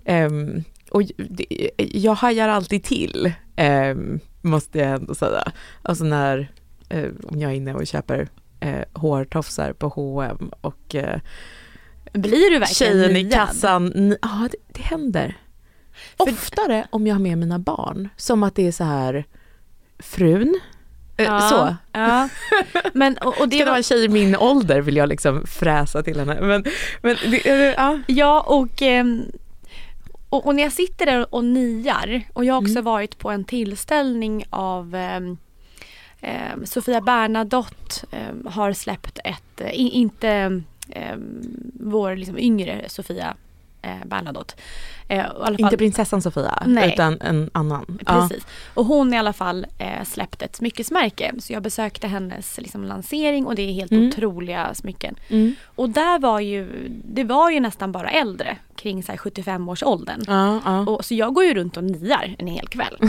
[0.05, 1.47] Ehm, och det,
[1.77, 5.53] jag hajar alltid till, ehm, måste jag ändå säga.
[5.83, 6.53] Alltså när,
[6.89, 8.29] eh, om jag är inne och köper
[8.61, 11.21] eh, hårtofsar på H&M och eh,
[12.13, 13.33] Blir du verkligen tjejen i niad?
[13.33, 13.87] kassan.
[13.87, 15.37] Ni- Ja, det, det händer.
[16.17, 18.09] Oftare om jag har med mina barn.
[18.17, 19.25] Som att det är så här,
[20.03, 20.61] frun,
[21.17, 21.77] eh, Ja, så.
[21.93, 22.29] Ja.
[22.93, 25.09] Men, och, och det Ska det var- vara en tjej i min ålder vill jag
[25.09, 26.41] liksom fräsa till henne.
[26.41, 26.65] Men,
[27.03, 27.99] men eh, ja.
[28.07, 29.23] Ja och, ehm,
[30.29, 33.45] och, och när jag sitter där och niar och jag har också varit på en
[33.45, 35.37] tillställning av ehm,
[36.65, 40.65] Sofia Bernadotte ehm, har släppt ett, eh, inte ehm,
[41.81, 43.35] vår liksom yngre Sofia
[43.83, 44.55] eh, Bernadotte.
[45.09, 46.93] Eh, fall- Inte prinsessan Sofia, Nej.
[46.93, 47.99] utan en annan.
[48.07, 48.47] Precis.
[48.75, 51.33] Och hon i alla fall eh, släppt ett smyckesmärke.
[51.39, 54.09] Så jag besökte hennes liksom, lansering och det är helt Mm.
[54.09, 55.15] otroliga smycken.
[55.29, 55.55] Mm.
[55.75, 60.21] Och där var ju, det var ju nästan bara äldre kring så här 75-årsåldern.
[60.27, 60.79] Ja, ja.
[60.81, 62.97] Och, så jag går ju runt och niar en hel kväll.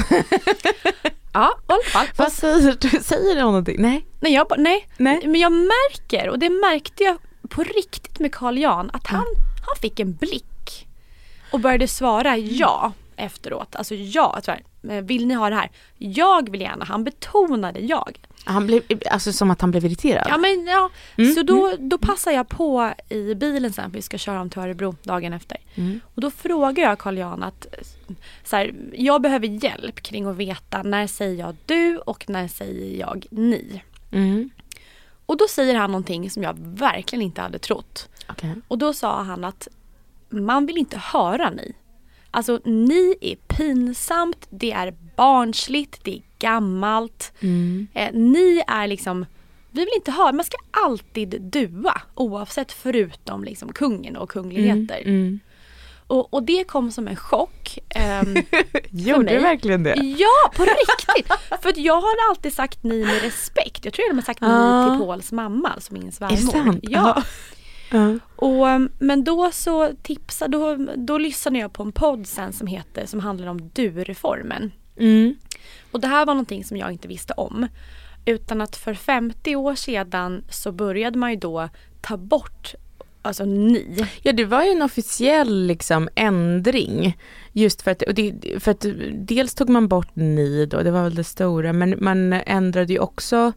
[1.33, 2.07] ja, i alla fall.
[2.17, 2.89] Vad säger du?
[3.03, 3.81] Säger du någonting?
[3.81, 4.05] Nej.
[4.19, 4.87] Nej, jag, nej.
[4.97, 5.21] Nej.
[5.25, 7.17] men jag märker och det märkte jag
[7.49, 9.25] på riktigt med Carl Jan att han,
[9.65, 10.45] han fick en blick
[11.53, 13.75] och började svara ja efteråt.
[13.75, 15.71] Alltså ja, här, eh, vill ni ha det här?
[15.97, 16.85] Jag vill gärna.
[16.85, 18.19] Han betonade jag.
[18.45, 18.81] Han blev,
[19.11, 20.27] alltså som att han blev irriterad?
[20.29, 24.17] Ja men ja, Mm, så då, då passar jag på i bilen sen vi ska
[24.17, 25.57] köra om till Örebro dagen efter.
[25.75, 25.99] Mm.
[26.15, 27.67] Och då frågar jag Carl Jan att
[28.43, 32.99] så här, jag behöver hjälp kring att veta när säger jag du och när säger
[32.99, 33.83] jag ni.
[34.11, 34.49] Mm.
[35.25, 38.09] Och då säger han någonting som jag verkligen inte hade trott.
[38.29, 38.55] Okej.
[38.67, 39.67] Och då sa han att
[40.33, 41.75] man vill inte höra ni.
[42.31, 47.33] Alltså ni är pinsamt, det är barnsligt, det är gammalt.
[47.39, 47.87] Mm.
[47.93, 49.25] Eh, ni är liksom,
[49.71, 55.01] vi vill inte höra, man ska alltid dua oavsett förutom liksom kungen och kungligheter.
[55.05, 55.39] Mm.
[56.07, 57.79] Och, och det kom som en chock.
[57.89, 58.35] ehm,
[58.89, 59.95] Gjorde du verkligen det?
[59.95, 61.31] Ja, på riktigt!
[61.61, 63.85] För jag har alltid sagt ni med respekt.
[63.85, 64.85] Jag tror jag har sagt Ah.
[64.85, 66.33] ni till Pauls mamma, alltså min svärmor.
[66.37, 66.79] Är det sant?
[66.81, 67.23] Ja.
[67.93, 68.19] Ja.
[68.35, 72.67] Och, um, men då så tipsade, då, då lyssnade jag på en podd sen som
[72.67, 74.71] heter, som handlar om du-reformen.
[74.97, 75.35] Mm.
[75.91, 77.67] Och det här var någonting som jag inte visste om.
[78.25, 81.69] Utan att för 50 år sedan så började man ju då
[82.01, 82.75] ta bort
[83.21, 84.05] alltså ni.
[84.21, 87.17] Ja det var ju en officiell liksom ändring.
[87.51, 91.03] Just för att, och det, för att dels tog man bort ni då, det var
[91.03, 93.53] väl det stora, men man ändrade ju också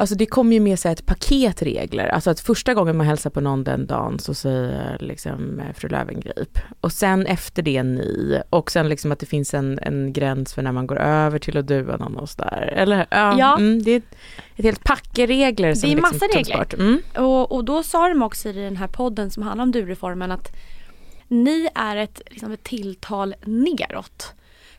[0.00, 3.30] Alltså det kom ju med sig ett paket regler, alltså att första gången man hälsar
[3.30, 6.58] på någon den dagen så säger liksom fru Löwengrip.
[6.80, 10.62] Och sen efter det ni, och sen liksom att det finns en, en gräns för
[10.62, 12.72] när man går över till att dua någon och sådär.
[12.76, 13.56] Eller ja, Ja.
[13.58, 16.56] Mm, det är ett, helt packe regler som Det är liksom massa regler.
[16.56, 16.74] bort.
[16.74, 17.02] Mm.
[17.16, 20.56] Och, och då sa de också i den här podden som handlar om du-reformen att
[21.28, 24.34] ni är ett, liksom ett tilltal neråt.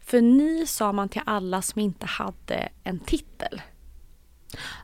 [0.05, 3.61] För ni sa man till alla som inte hade en titel.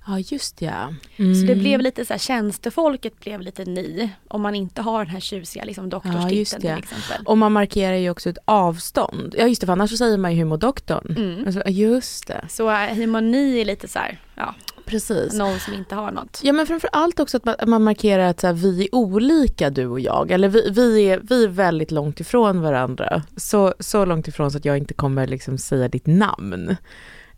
[0.08, 0.94] Ja just ja.
[1.18, 1.60] Så det Mm.
[1.60, 4.10] blev lite så här, tjänstefolket blev lite ni.
[4.28, 6.76] Om man inte har den här tjusiga liksom, Ja, doktorstiteln det.
[6.76, 7.26] till exempel.
[7.26, 9.36] Och man markerar ju också ett avstånd.
[9.38, 11.16] Ja just det, för annars så säger man ju humordoktorn.
[11.18, 11.46] Mm.
[11.46, 12.46] Alltså, just det.
[12.50, 14.56] Så äh, harmoni är lite så här, ja,
[14.86, 15.34] Precis.
[15.34, 16.40] någon som inte har något.
[16.44, 18.96] Ja men framför allt också att man, att man markerar att så här, vi är
[18.96, 20.32] olika du och jag.
[20.32, 23.22] Eller vi, vi, är, vi är väldigt långt ifrån varandra.
[23.38, 26.76] Så, så långt ifrån så att jag inte kommer liksom säga ditt namn.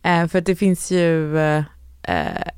[0.04, 1.64] Eh, för att det finns ju eh,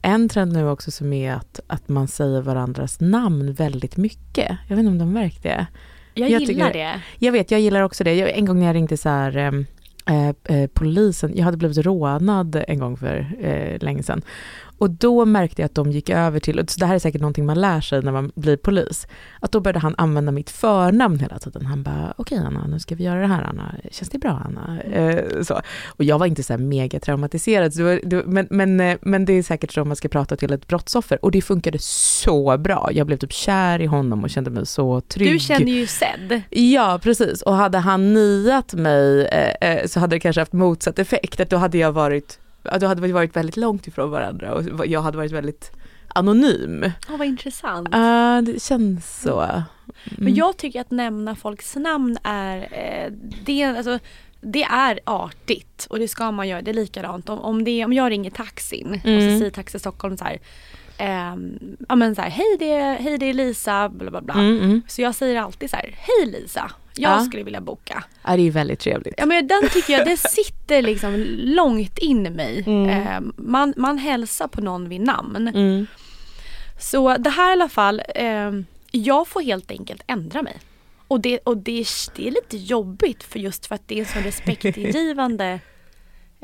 [0.02, 4.58] en trend nu också som är att, att man säger varandras namn väldigt mycket.
[4.70, 5.68] Jag vet inte om de märkt det.
[6.14, 7.02] Jag, Jag gillar tycker- det.
[7.20, 8.14] Jag vet, jag gillar också det.
[8.16, 9.66] Jag, en gång när jag ringde så här, ehm,
[10.10, 14.22] eh, eh, polisen, jag hade blivit rånad en gång för eh, länge sedan.
[14.82, 17.46] Och då märkte jag att de gick över till, och det här är säkert någonting
[17.46, 19.08] man lär sig när man blir polis,
[19.40, 21.66] att då började han använda mitt förnamn hela tiden.
[21.66, 24.82] Han bara, okej Anna, nu ska vi göra det här Anna, känns det bra Anna?
[24.82, 25.62] Eh, så.
[25.88, 28.98] Och jag var inte så här mega traumatiserad, det var, det var, men, men, eh,
[29.02, 31.26] men det är säkert så man ska prata till ett brottsoffer.
[31.26, 32.90] Och det funkade så bra.
[32.94, 35.32] Jag blev typ kär i honom och kände mig så trygg.
[35.32, 36.42] Du känner ju sedd.
[36.50, 37.42] Ja, precis.
[37.42, 41.40] Och hade han niat mig eh, eh, så hade det kanske haft motsatt effekt.
[41.40, 42.40] Att då hade jag varit,
[42.80, 45.72] då hade vi varit väldigt långt ifrån varandra och jag hade varit väldigt
[46.08, 46.92] anonym.
[47.10, 47.90] Ja, vad intressant.
[47.92, 49.42] Ja, det känns så.
[49.42, 49.64] Mm.
[50.06, 53.12] Men jag tycker att nämna folks namn är, eh,
[53.46, 54.00] det, alltså,
[54.42, 56.62] det är artigt och det ska man göra.
[56.62, 59.34] Det är likadant om, om, det, om jag ringer taxin och Mm.
[59.34, 60.40] så säger Taxi Stockholm så här,
[60.98, 61.60] ehm,
[61.90, 64.34] ja men så här, hej det, hej det är Lisa, bla bla bla.
[64.34, 64.82] Mm, mm.
[64.88, 67.20] Så jag säger alltid så här, hej Lisa, jag Ja.
[67.26, 68.04] skulle vilja boka.
[68.24, 69.14] Ja, det är väldigt trevligt.
[69.18, 72.64] Ja men den tycker jag, det sitter liksom långt in i mig.
[72.68, 72.90] Mm.
[72.90, 75.48] Eh, man, man hälsar på någon vid namn.
[75.48, 75.88] Mm.
[76.80, 78.52] Så det här i alla fall, eh,
[78.92, 80.58] jag får helt enkelt ändra mig.
[81.08, 81.86] Och, det, och det,
[82.16, 85.60] det är lite jobbigt för just för att det är så respektingivande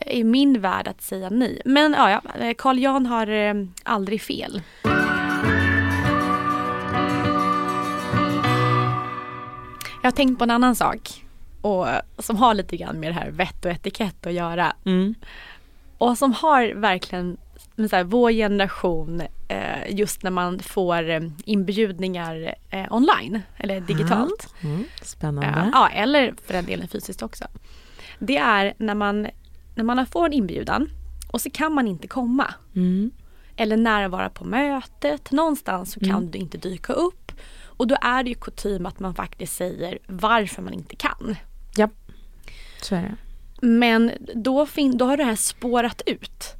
[0.05, 1.61] i min värld att säga nej.
[1.65, 2.21] Men ja,
[2.57, 4.61] Carl Jan har eh, aldrig fel.
[10.07, 11.25] Jag har tänkt på en annan sak
[11.61, 11.87] och,
[12.17, 14.75] som har lite grann med det här vett och etikett att göra.
[14.85, 15.15] Mm.
[15.97, 17.37] Och som har verkligen
[17.75, 23.81] med så här, vår generation eh, just när man får eh, inbjudningar eh, online eller
[23.81, 24.53] digitalt.
[24.61, 24.83] Mm.
[25.01, 25.59] Spännande.
[25.59, 27.45] Eh, ja, eller för den delen fysiskt också.
[28.19, 29.27] Det är när man,
[29.75, 30.89] när man får en inbjudan
[31.31, 32.53] och så kan man inte komma.
[32.75, 33.11] Mm.
[33.55, 35.31] Eller närvara på mötet.
[35.31, 36.31] Någonstans så kan Mm.
[36.31, 37.26] du inte dyka upp.
[37.77, 41.35] Och då är det ju kutym att man faktiskt säger varför man inte kan.
[41.75, 41.89] Ja,
[42.81, 43.15] så är det.
[43.67, 46.53] Men då, fin- då har det här spårat ut.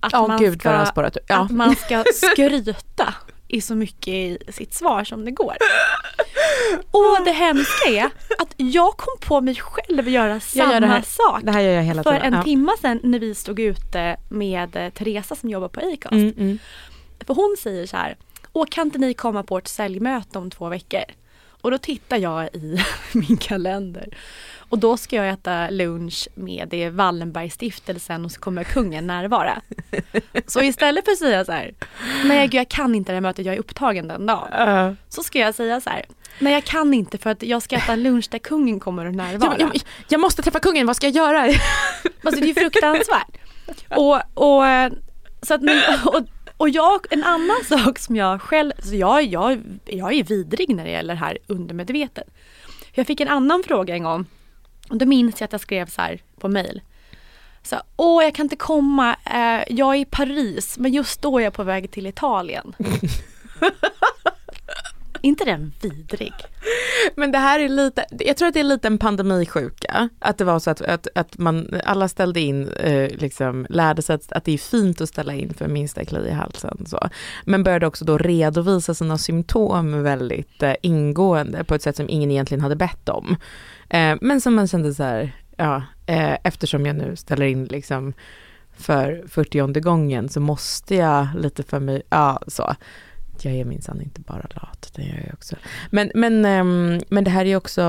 [0.00, 1.22] Att Ja, man gud ska, spårat ut.
[1.28, 1.36] Ja.
[1.44, 3.14] Att man ska skryta
[3.48, 5.56] i så mycket i sitt svar som det går.
[6.90, 8.04] Och det hemska är
[8.38, 11.02] att jag kom på mig själv göra Jag samma gör här.
[11.02, 11.42] sak.
[12.02, 12.32] För tiden.
[12.32, 12.42] en ja.
[12.44, 16.12] timma sedan när vi stod ute med Teresa som jobbar på Acast.
[16.12, 16.58] Mm, mm.
[17.26, 18.16] För hon säger så här,
[18.52, 21.04] Åh kan inte ni komma på vårt säljmöte om två veckor?
[21.62, 22.78] Och då tittar jag i
[23.12, 24.08] min kalender.
[24.68, 29.62] Och då ska jag äta lunch med det är Wallenbergstiftelsen och så kommer kungen närvara.
[30.46, 31.74] Så istället för att säga så här,
[32.24, 34.48] nej gud jag kan inte det här mötet, jag är upptagen den dagen.
[35.08, 36.04] Så ska jag säga så här,
[36.38, 39.14] nej jag kan inte för att jag ska äta en lunch där kungen kommer att
[39.14, 39.50] närvara.
[39.50, 41.40] men jag, jag måste träffa kungen, vad ska jag göra?
[42.24, 43.36] Alltså det är fruktansvärt.
[43.96, 44.92] Och, och, eh,
[45.42, 45.60] så att,
[46.06, 46.22] och,
[46.60, 50.84] och jag, en annan sak som jag själv, så jag, jag, jag är vidrig när
[50.84, 52.28] det gäller det här undermedvetet.
[52.92, 54.26] Jag fick en annan fråga en gång
[54.90, 56.82] och då minns jag att jag skrev så här på mail.
[57.62, 61.44] Så, Åh, jag kan inte komma, eh, jag är i Paris men just då är
[61.44, 62.74] jag på väg till Italien.
[65.20, 66.32] inte den vidrig?
[67.16, 70.08] Men det här är lite, jag tror att det är lite en pandemisjuka.
[70.18, 74.14] Att det var så att, att, att man, alla ställde in, eh, liksom lärde sig
[74.14, 76.86] att, att det är fint att ställa in för minsta kli i halsen.
[76.86, 77.08] Så.
[77.44, 82.30] Men började också då redovisa sina symptom väldigt eh, ingående på ett sätt som ingen
[82.30, 83.36] egentligen hade bett om.
[83.88, 88.12] Eh, men som man kände så här, ja, eh, eftersom jag nu ställer in liksom
[88.76, 92.74] för 40 gången så måste jag lite för mig, ja så.
[93.44, 95.56] Jag är minsann inte bara lat, det gör jag också.
[95.90, 97.82] Men, men, ehm, men det här är också,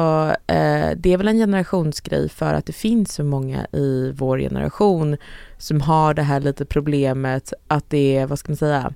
[0.47, 5.17] eh, det är väl en generationsgrej för att det finns så många i vår generation
[5.57, 8.93] som har det här lite problemet att det är, vad ska man säga,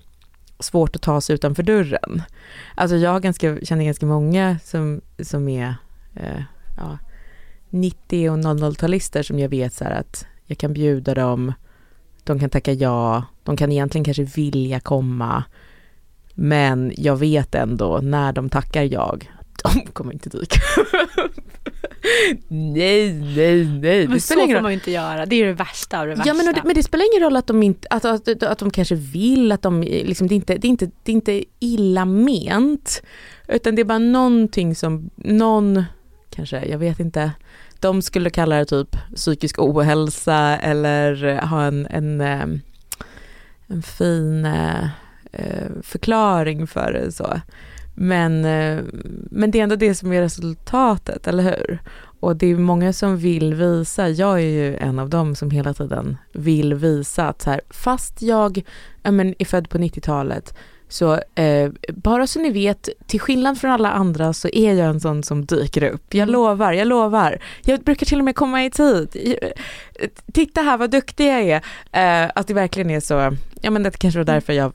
[0.60, 2.22] svårt att ta sig utanför dörren.
[2.76, 5.76] Alltså jag ganska, känner ganska många som, som är
[6.16, 6.42] eh,
[6.78, 6.98] ja,
[7.70, 11.54] 90 och 00-talister som jag vet så här att jag kan bjuda dem,
[12.24, 15.44] de kan tacka ja, de kan egentligen kanske vilja komma,
[16.36, 19.32] men jag vet ändå när de tackar jag,
[19.64, 20.60] de kommer inte dyka
[22.48, 24.08] nej, nej, nej.
[24.08, 24.62] Men Det så får roll.
[24.62, 26.30] man ju inte göra, det är det värsta av det värsta.
[26.30, 28.70] Ja men, det, men det spelar ingen roll att de inte, att, att, att de
[28.72, 32.06] kanske vill, att de liksom, det är inte, det är inte, det är inte illa
[32.06, 33.04] ment.
[33.48, 35.84] Utan det är bara någonting som, någon,
[36.30, 37.32] kanske, jag vet inte,
[37.80, 42.46] de skulle kalla det typ psykisk ohälsa eller ha en, en, eh,
[43.68, 44.88] en fin eh, eh,
[45.36, 47.42] Eh, förklaring för det så.
[47.96, 48.84] Men, eh,
[49.32, 51.80] men det är ändå det som är resultatet, eller hur?
[52.20, 55.74] Och det är många som vill visa, jag är ju en av dem som hela
[55.74, 58.64] tiden vill visa att så här, fast jag
[59.04, 60.56] jag men, är född på 90-talet
[60.90, 65.00] så eh, bara så ni vet, till skillnad från alla andra så är jag en
[65.00, 66.14] sån som dyker upp.
[66.14, 67.40] Jag lovar, jag lovar.
[67.66, 69.36] Jag brukar till och med komma i tid.
[70.34, 71.62] Titta här vad duktig jag är.
[72.26, 74.72] Eh, att det verkligen är så, ja men det kanske var därför jag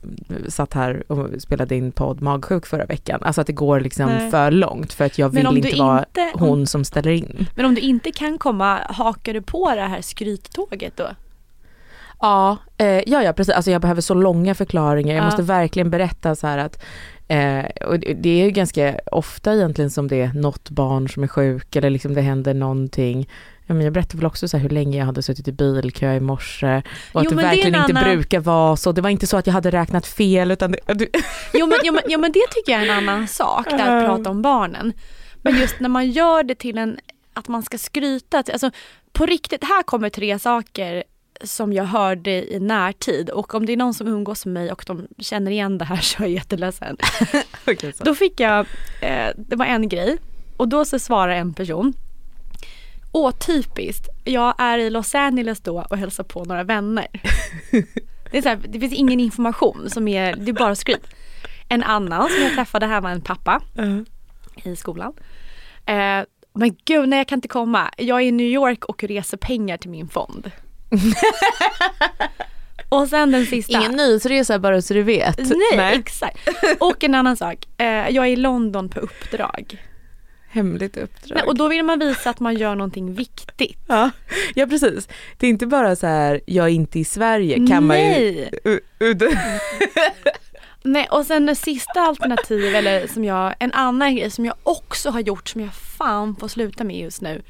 [0.49, 3.23] satt här och spelade in podd Magsjuk förra veckan.
[3.23, 4.31] Alltså att det går liksom Nej.
[4.31, 7.47] för långt för att jag vill inte vara inte- hon som ställer in.
[7.57, 11.09] Men om du inte kan komma, hakar du på det här skryttåget då?
[12.21, 13.55] Ja, eh, ja, ja precis.
[13.55, 15.15] Alltså jag behöver så långa förklaringar.
[15.15, 15.25] Jag Ja.
[15.27, 16.83] måste verkligen berätta så här att
[17.29, 21.23] eh, och det det är ju ganska ofta egentligen som det är något barn som
[21.23, 23.29] är sjuk eller liksom det händer någonting.
[23.67, 26.21] Ja, men jag berättade väl också så hur länge jag hade suttit i bilkö i
[26.21, 28.93] morse och att Jo, det det verkligen en inte annan- brukar vara så.
[28.93, 30.79] Det var inte så att jag hade räknat fel utan det,
[31.55, 34.07] Jo men, jo, men, jo men det tycker jag är en annan sak, där att
[34.07, 34.93] prata om barnen.
[35.43, 36.99] Men just när man gör det till en,
[37.35, 38.71] att man ska skryta, alltså
[39.13, 41.05] på riktigt, här kommer tre saker
[41.43, 44.85] som jag hörde i närtid och om det är någon som umgås med mig och
[44.87, 46.97] de känner igen det här så är jag jätteledsen.
[48.05, 48.67] Då fick jag,
[49.03, 50.19] eh, det var en grej
[50.57, 51.95] och då så svarar en person
[53.13, 57.07] Åh typiskt, jag är i Los Angeles då och hälsar på några vänner.
[58.33, 61.07] Det, är så här, det finns ingen information som är, det är bara skryt.
[61.69, 63.63] En annan som jag träffade här var en pappa
[64.65, 65.13] i skolan.
[65.87, 67.91] Eh, men gud, nej jag kan inte komma.
[67.97, 70.51] Jag är i New York och reser pengar till min fond.
[72.89, 73.79] och sen den sista.
[73.79, 75.39] ingen nyhetsresa bara så du vet.
[75.77, 76.49] Nej, exakt.
[76.79, 77.59] Och en annan sak.
[77.79, 79.83] Eh, jag är i London på uppdrag.
[80.53, 81.37] Hemligt uppdrag.
[81.37, 83.79] Nej, och då vill man visa att man gör någonting viktigt.
[83.87, 84.11] Ja,
[84.55, 85.09] ja precis.
[85.39, 87.81] Det är inte bara så här, jag är inte i Sverige kan Nej.
[87.81, 88.51] man ju...
[88.65, 88.81] U-
[90.83, 95.11] Nej och sen det sista alternativ eller som jag, en annan grej som jag också
[95.11, 97.43] har gjort som jag fan får sluta med just nu.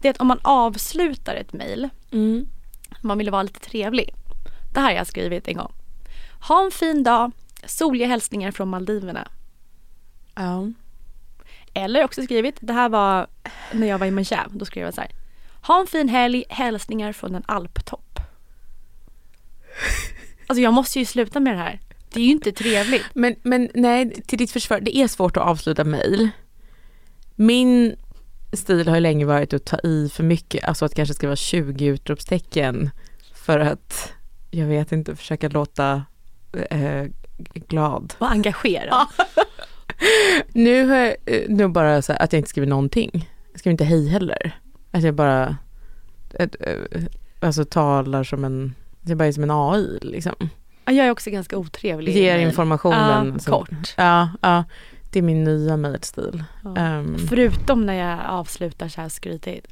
[0.00, 2.46] Det är att om man avslutar ett mail, Mm.
[3.00, 4.14] Man vill vara lite trevlig.
[4.74, 5.72] Det här har jag skrivit en gång.
[6.48, 7.32] Ha en fin dag,
[7.64, 9.28] soliga hälsningar från Maldiverna.
[10.34, 10.72] Ja.
[11.74, 13.26] Eller också skrivit, det här var
[13.72, 15.10] när jag var i Manchab, då skrev jag så här.
[15.62, 18.20] Ha en fin helg, hälsningar från en alptopp.
[20.46, 21.80] Alltså jag måste ju sluta med det här.
[22.12, 23.04] Det är ju inte trevligt.
[23.14, 26.28] Men, men nej, till ditt försvar, det är svårt att avsluta mejl.
[27.34, 27.96] Min
[28.52, 31.86] stil har ju länge varit att ta i för mycket, alltså att kanske skriva 20
[31.86, 32.90] utropstecken
[33.34, 34.12] för att,
[34.50, 36.02] jag vet inte, försöka låta
[36.70, 37.04] eh,
[37.68, 38.14] glad.
[38.18, 39.06] Och engagerad.
[40.52, 43.30] Nu har jag eh, nu bara så här, att jag inte skriver någonting.
[43.52, 44.60] Jag skriver inte hej heller.
[44.90, 45.56] Att jag bara,
[46.34, 47.02] ett, eh,
[47.40, 50.34] alltså talar som en, jag bara är som en AI liksom.
[50.84, 52.16] Ja, Jag är också ganska otrevlig.
[52.16, 53.40] Ger informationen.
[53.46, 53.94] Ja, kort.
[53.96, 54.64] Ja, ja,
[55.10, 56.44] det är min nya mejlstil.
[56.64, 56.76] Ja.
[56.76, 59.66] Ehm, Förutom när jag avslutar så här skrytigt.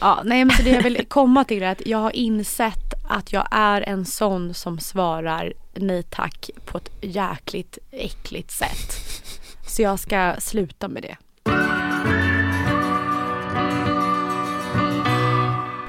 [0.00, 3.32] Ja, nej men så det jag vill komma till är att jag har insett att
[3.32, 8.92] jag är en sån som svarar nej tack på ett jäkligt äckligt sätt.
[9.66, 11.16] Så jag ska sluta med det.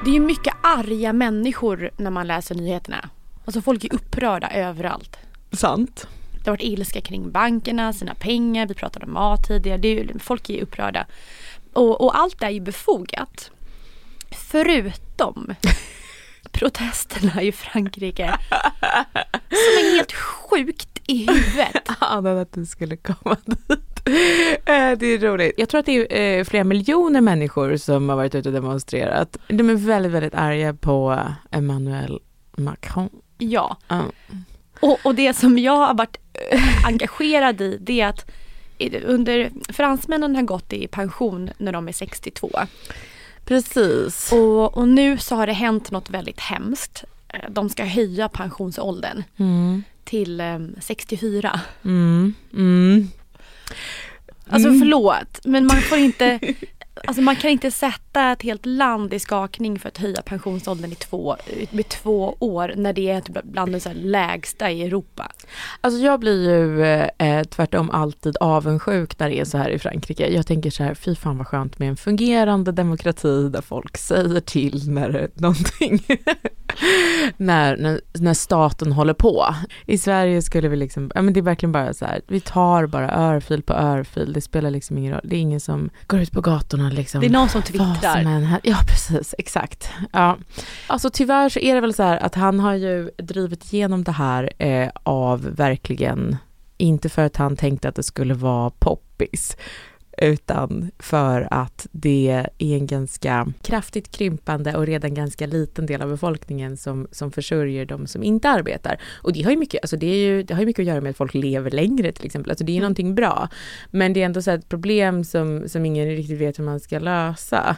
[0.03, 3.09] Det är ju mycket arga människor när man läser nyheterna.
[3.45, 5.17] Alltså folk är upprörda överallt.
[5.51, 6.07] Sant.
[6.45, 9.77] Det har varit ilska kring bankerna, sina pengar, vi pratade om mat tidigare.
[9.77, 11.05] Det är ju, folk är upprörda.
[11.73, 13.51] Och, och allt är ju befogat.
[14.31, 15.55] Förutom
[16.51, 18.37] protesterna i Frankrike.
[19.49, 21.89] Som är helt sjukt i huvudet.
[21.99, 24.07] Anade att du skulle komma dit.
[24.65, 25.53] Eh, Det är roligt.
[25.57, 29.37] Jag tror att det är eh, flera miljoner människor som har varit ute och demonstrerat.
[29.47, 31.19] De är väldigt, väldigt arga på
[31.51, 32.19] Emmanuel
[32.57, 33.09] Macron.
[33.37, 33.77] Ja.
[33.87, 34.03] Ja.
[34.79, 36.17] Och, och det som jag har varit
[36.85, 38.25] engagerad i det är att
[39.05, 42.51] under fransmännen har gått i pension när de är 62.
[43.45, 44.31] Precis.
[44.31, 47.03] Och, och nu så har det hänt något väldigt hemskt.
[47.33, 49.83] Eh, De ska höja pensionsåldern Mm.
[50.03, 51.59] till eh, 64.
[51.85, 52.33] Mm.
[52.53, 53.07] Mm.
[54.49, 54.79] Alltså Mm.
[54.81, 56.39] förlåt, men man får inte
[57.07, 60.95] Alltså man kan inte sätta ett helt land i skakning för att höja pensionsåldern i
[60.95, 61.35] två,
[61.71, 65.31] med två år när det är typ bland de lägsta i Europa.
[65.81, 66.83] Alltså jag blir ju
[67.27, 70.27] eh, tvärtom alltid avundsjuk när det är så här i Frankrike.
[70.27, 74.39] Jag tänker så här, fy fan vad skönt med en fungerande demokrati där folk säger
[74.39, 76.03] till när någonting,
[77.37, 79.55] när, när, när staten håller på.
[79.85, 82.87] I Sverige skulle vi liksom, ja men det är verkligen bara så här, vi tar
[82.87, 86.31] bara örfil på örfil, det spelar liksom ingen roll, det är ingen som går ut
[86.31, 87.21] på gatorna liksom.
[87.21, 88.23] Det är någon som twittrar.
[88.23, 89.89] som Ja precis, exakt.
[90.11, 90.37] Ja.
[90.87, 94.11] Alltså tyvärr så är det väl så här att han har ju drivit igenom det
[94.11, 96.37] här eh, av verkligen,
[96.77, 99.57] inte för att han tänkte att det skulle vara poppis,
[100.17, 106.09] utan för att det är en ganska kraftigt krympande och redan ganska liten del av
[106.09, 108.97] befolkningen som, som försörjer de som inte arbetar.
[109.15, 111.01] Och det har ju mycket, alltså det är ju, det har ju mycket att göra
[111.01, 113.49] med att folk lever längre till exempel, alltså det är ju någonting bra.
[113.91, 116.99] Men det är ändå så ett problem som, som ingen riktigt vet hur man ska
[116.99, 117.77] lösa.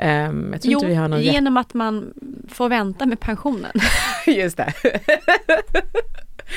[0.00, 2.12] Um, Jo, rätt- genom att man
[2.48, 3.72] får vänta med pensionen.
[4.26, 4.72] Just det.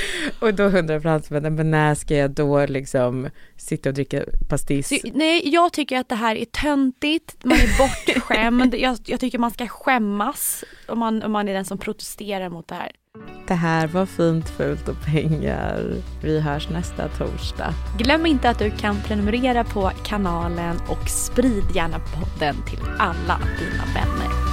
[0.39, 4.87] och då undrar fransmännen, men när ska jag då liksom sitta och dricka pastis?
[4.87, 8.75] Så, nej, jag tycker att det här är töntigt, man är bortskämd.
[8.79, 12.67] jag, jag tycker man ska skämmas om man, om man är den som protesterar mot
[12.67, 12.91] det här.
[13.47, 15.95] Det här var fint, fult och pengar.
[16.23, 17.73] Vi hörs nästa torsdag.
[17.97, 23.85] Glöm inte att du kan prenumerera på kanalen och sprid gärna podden till alla dina
[23.93, 24.52] vänner.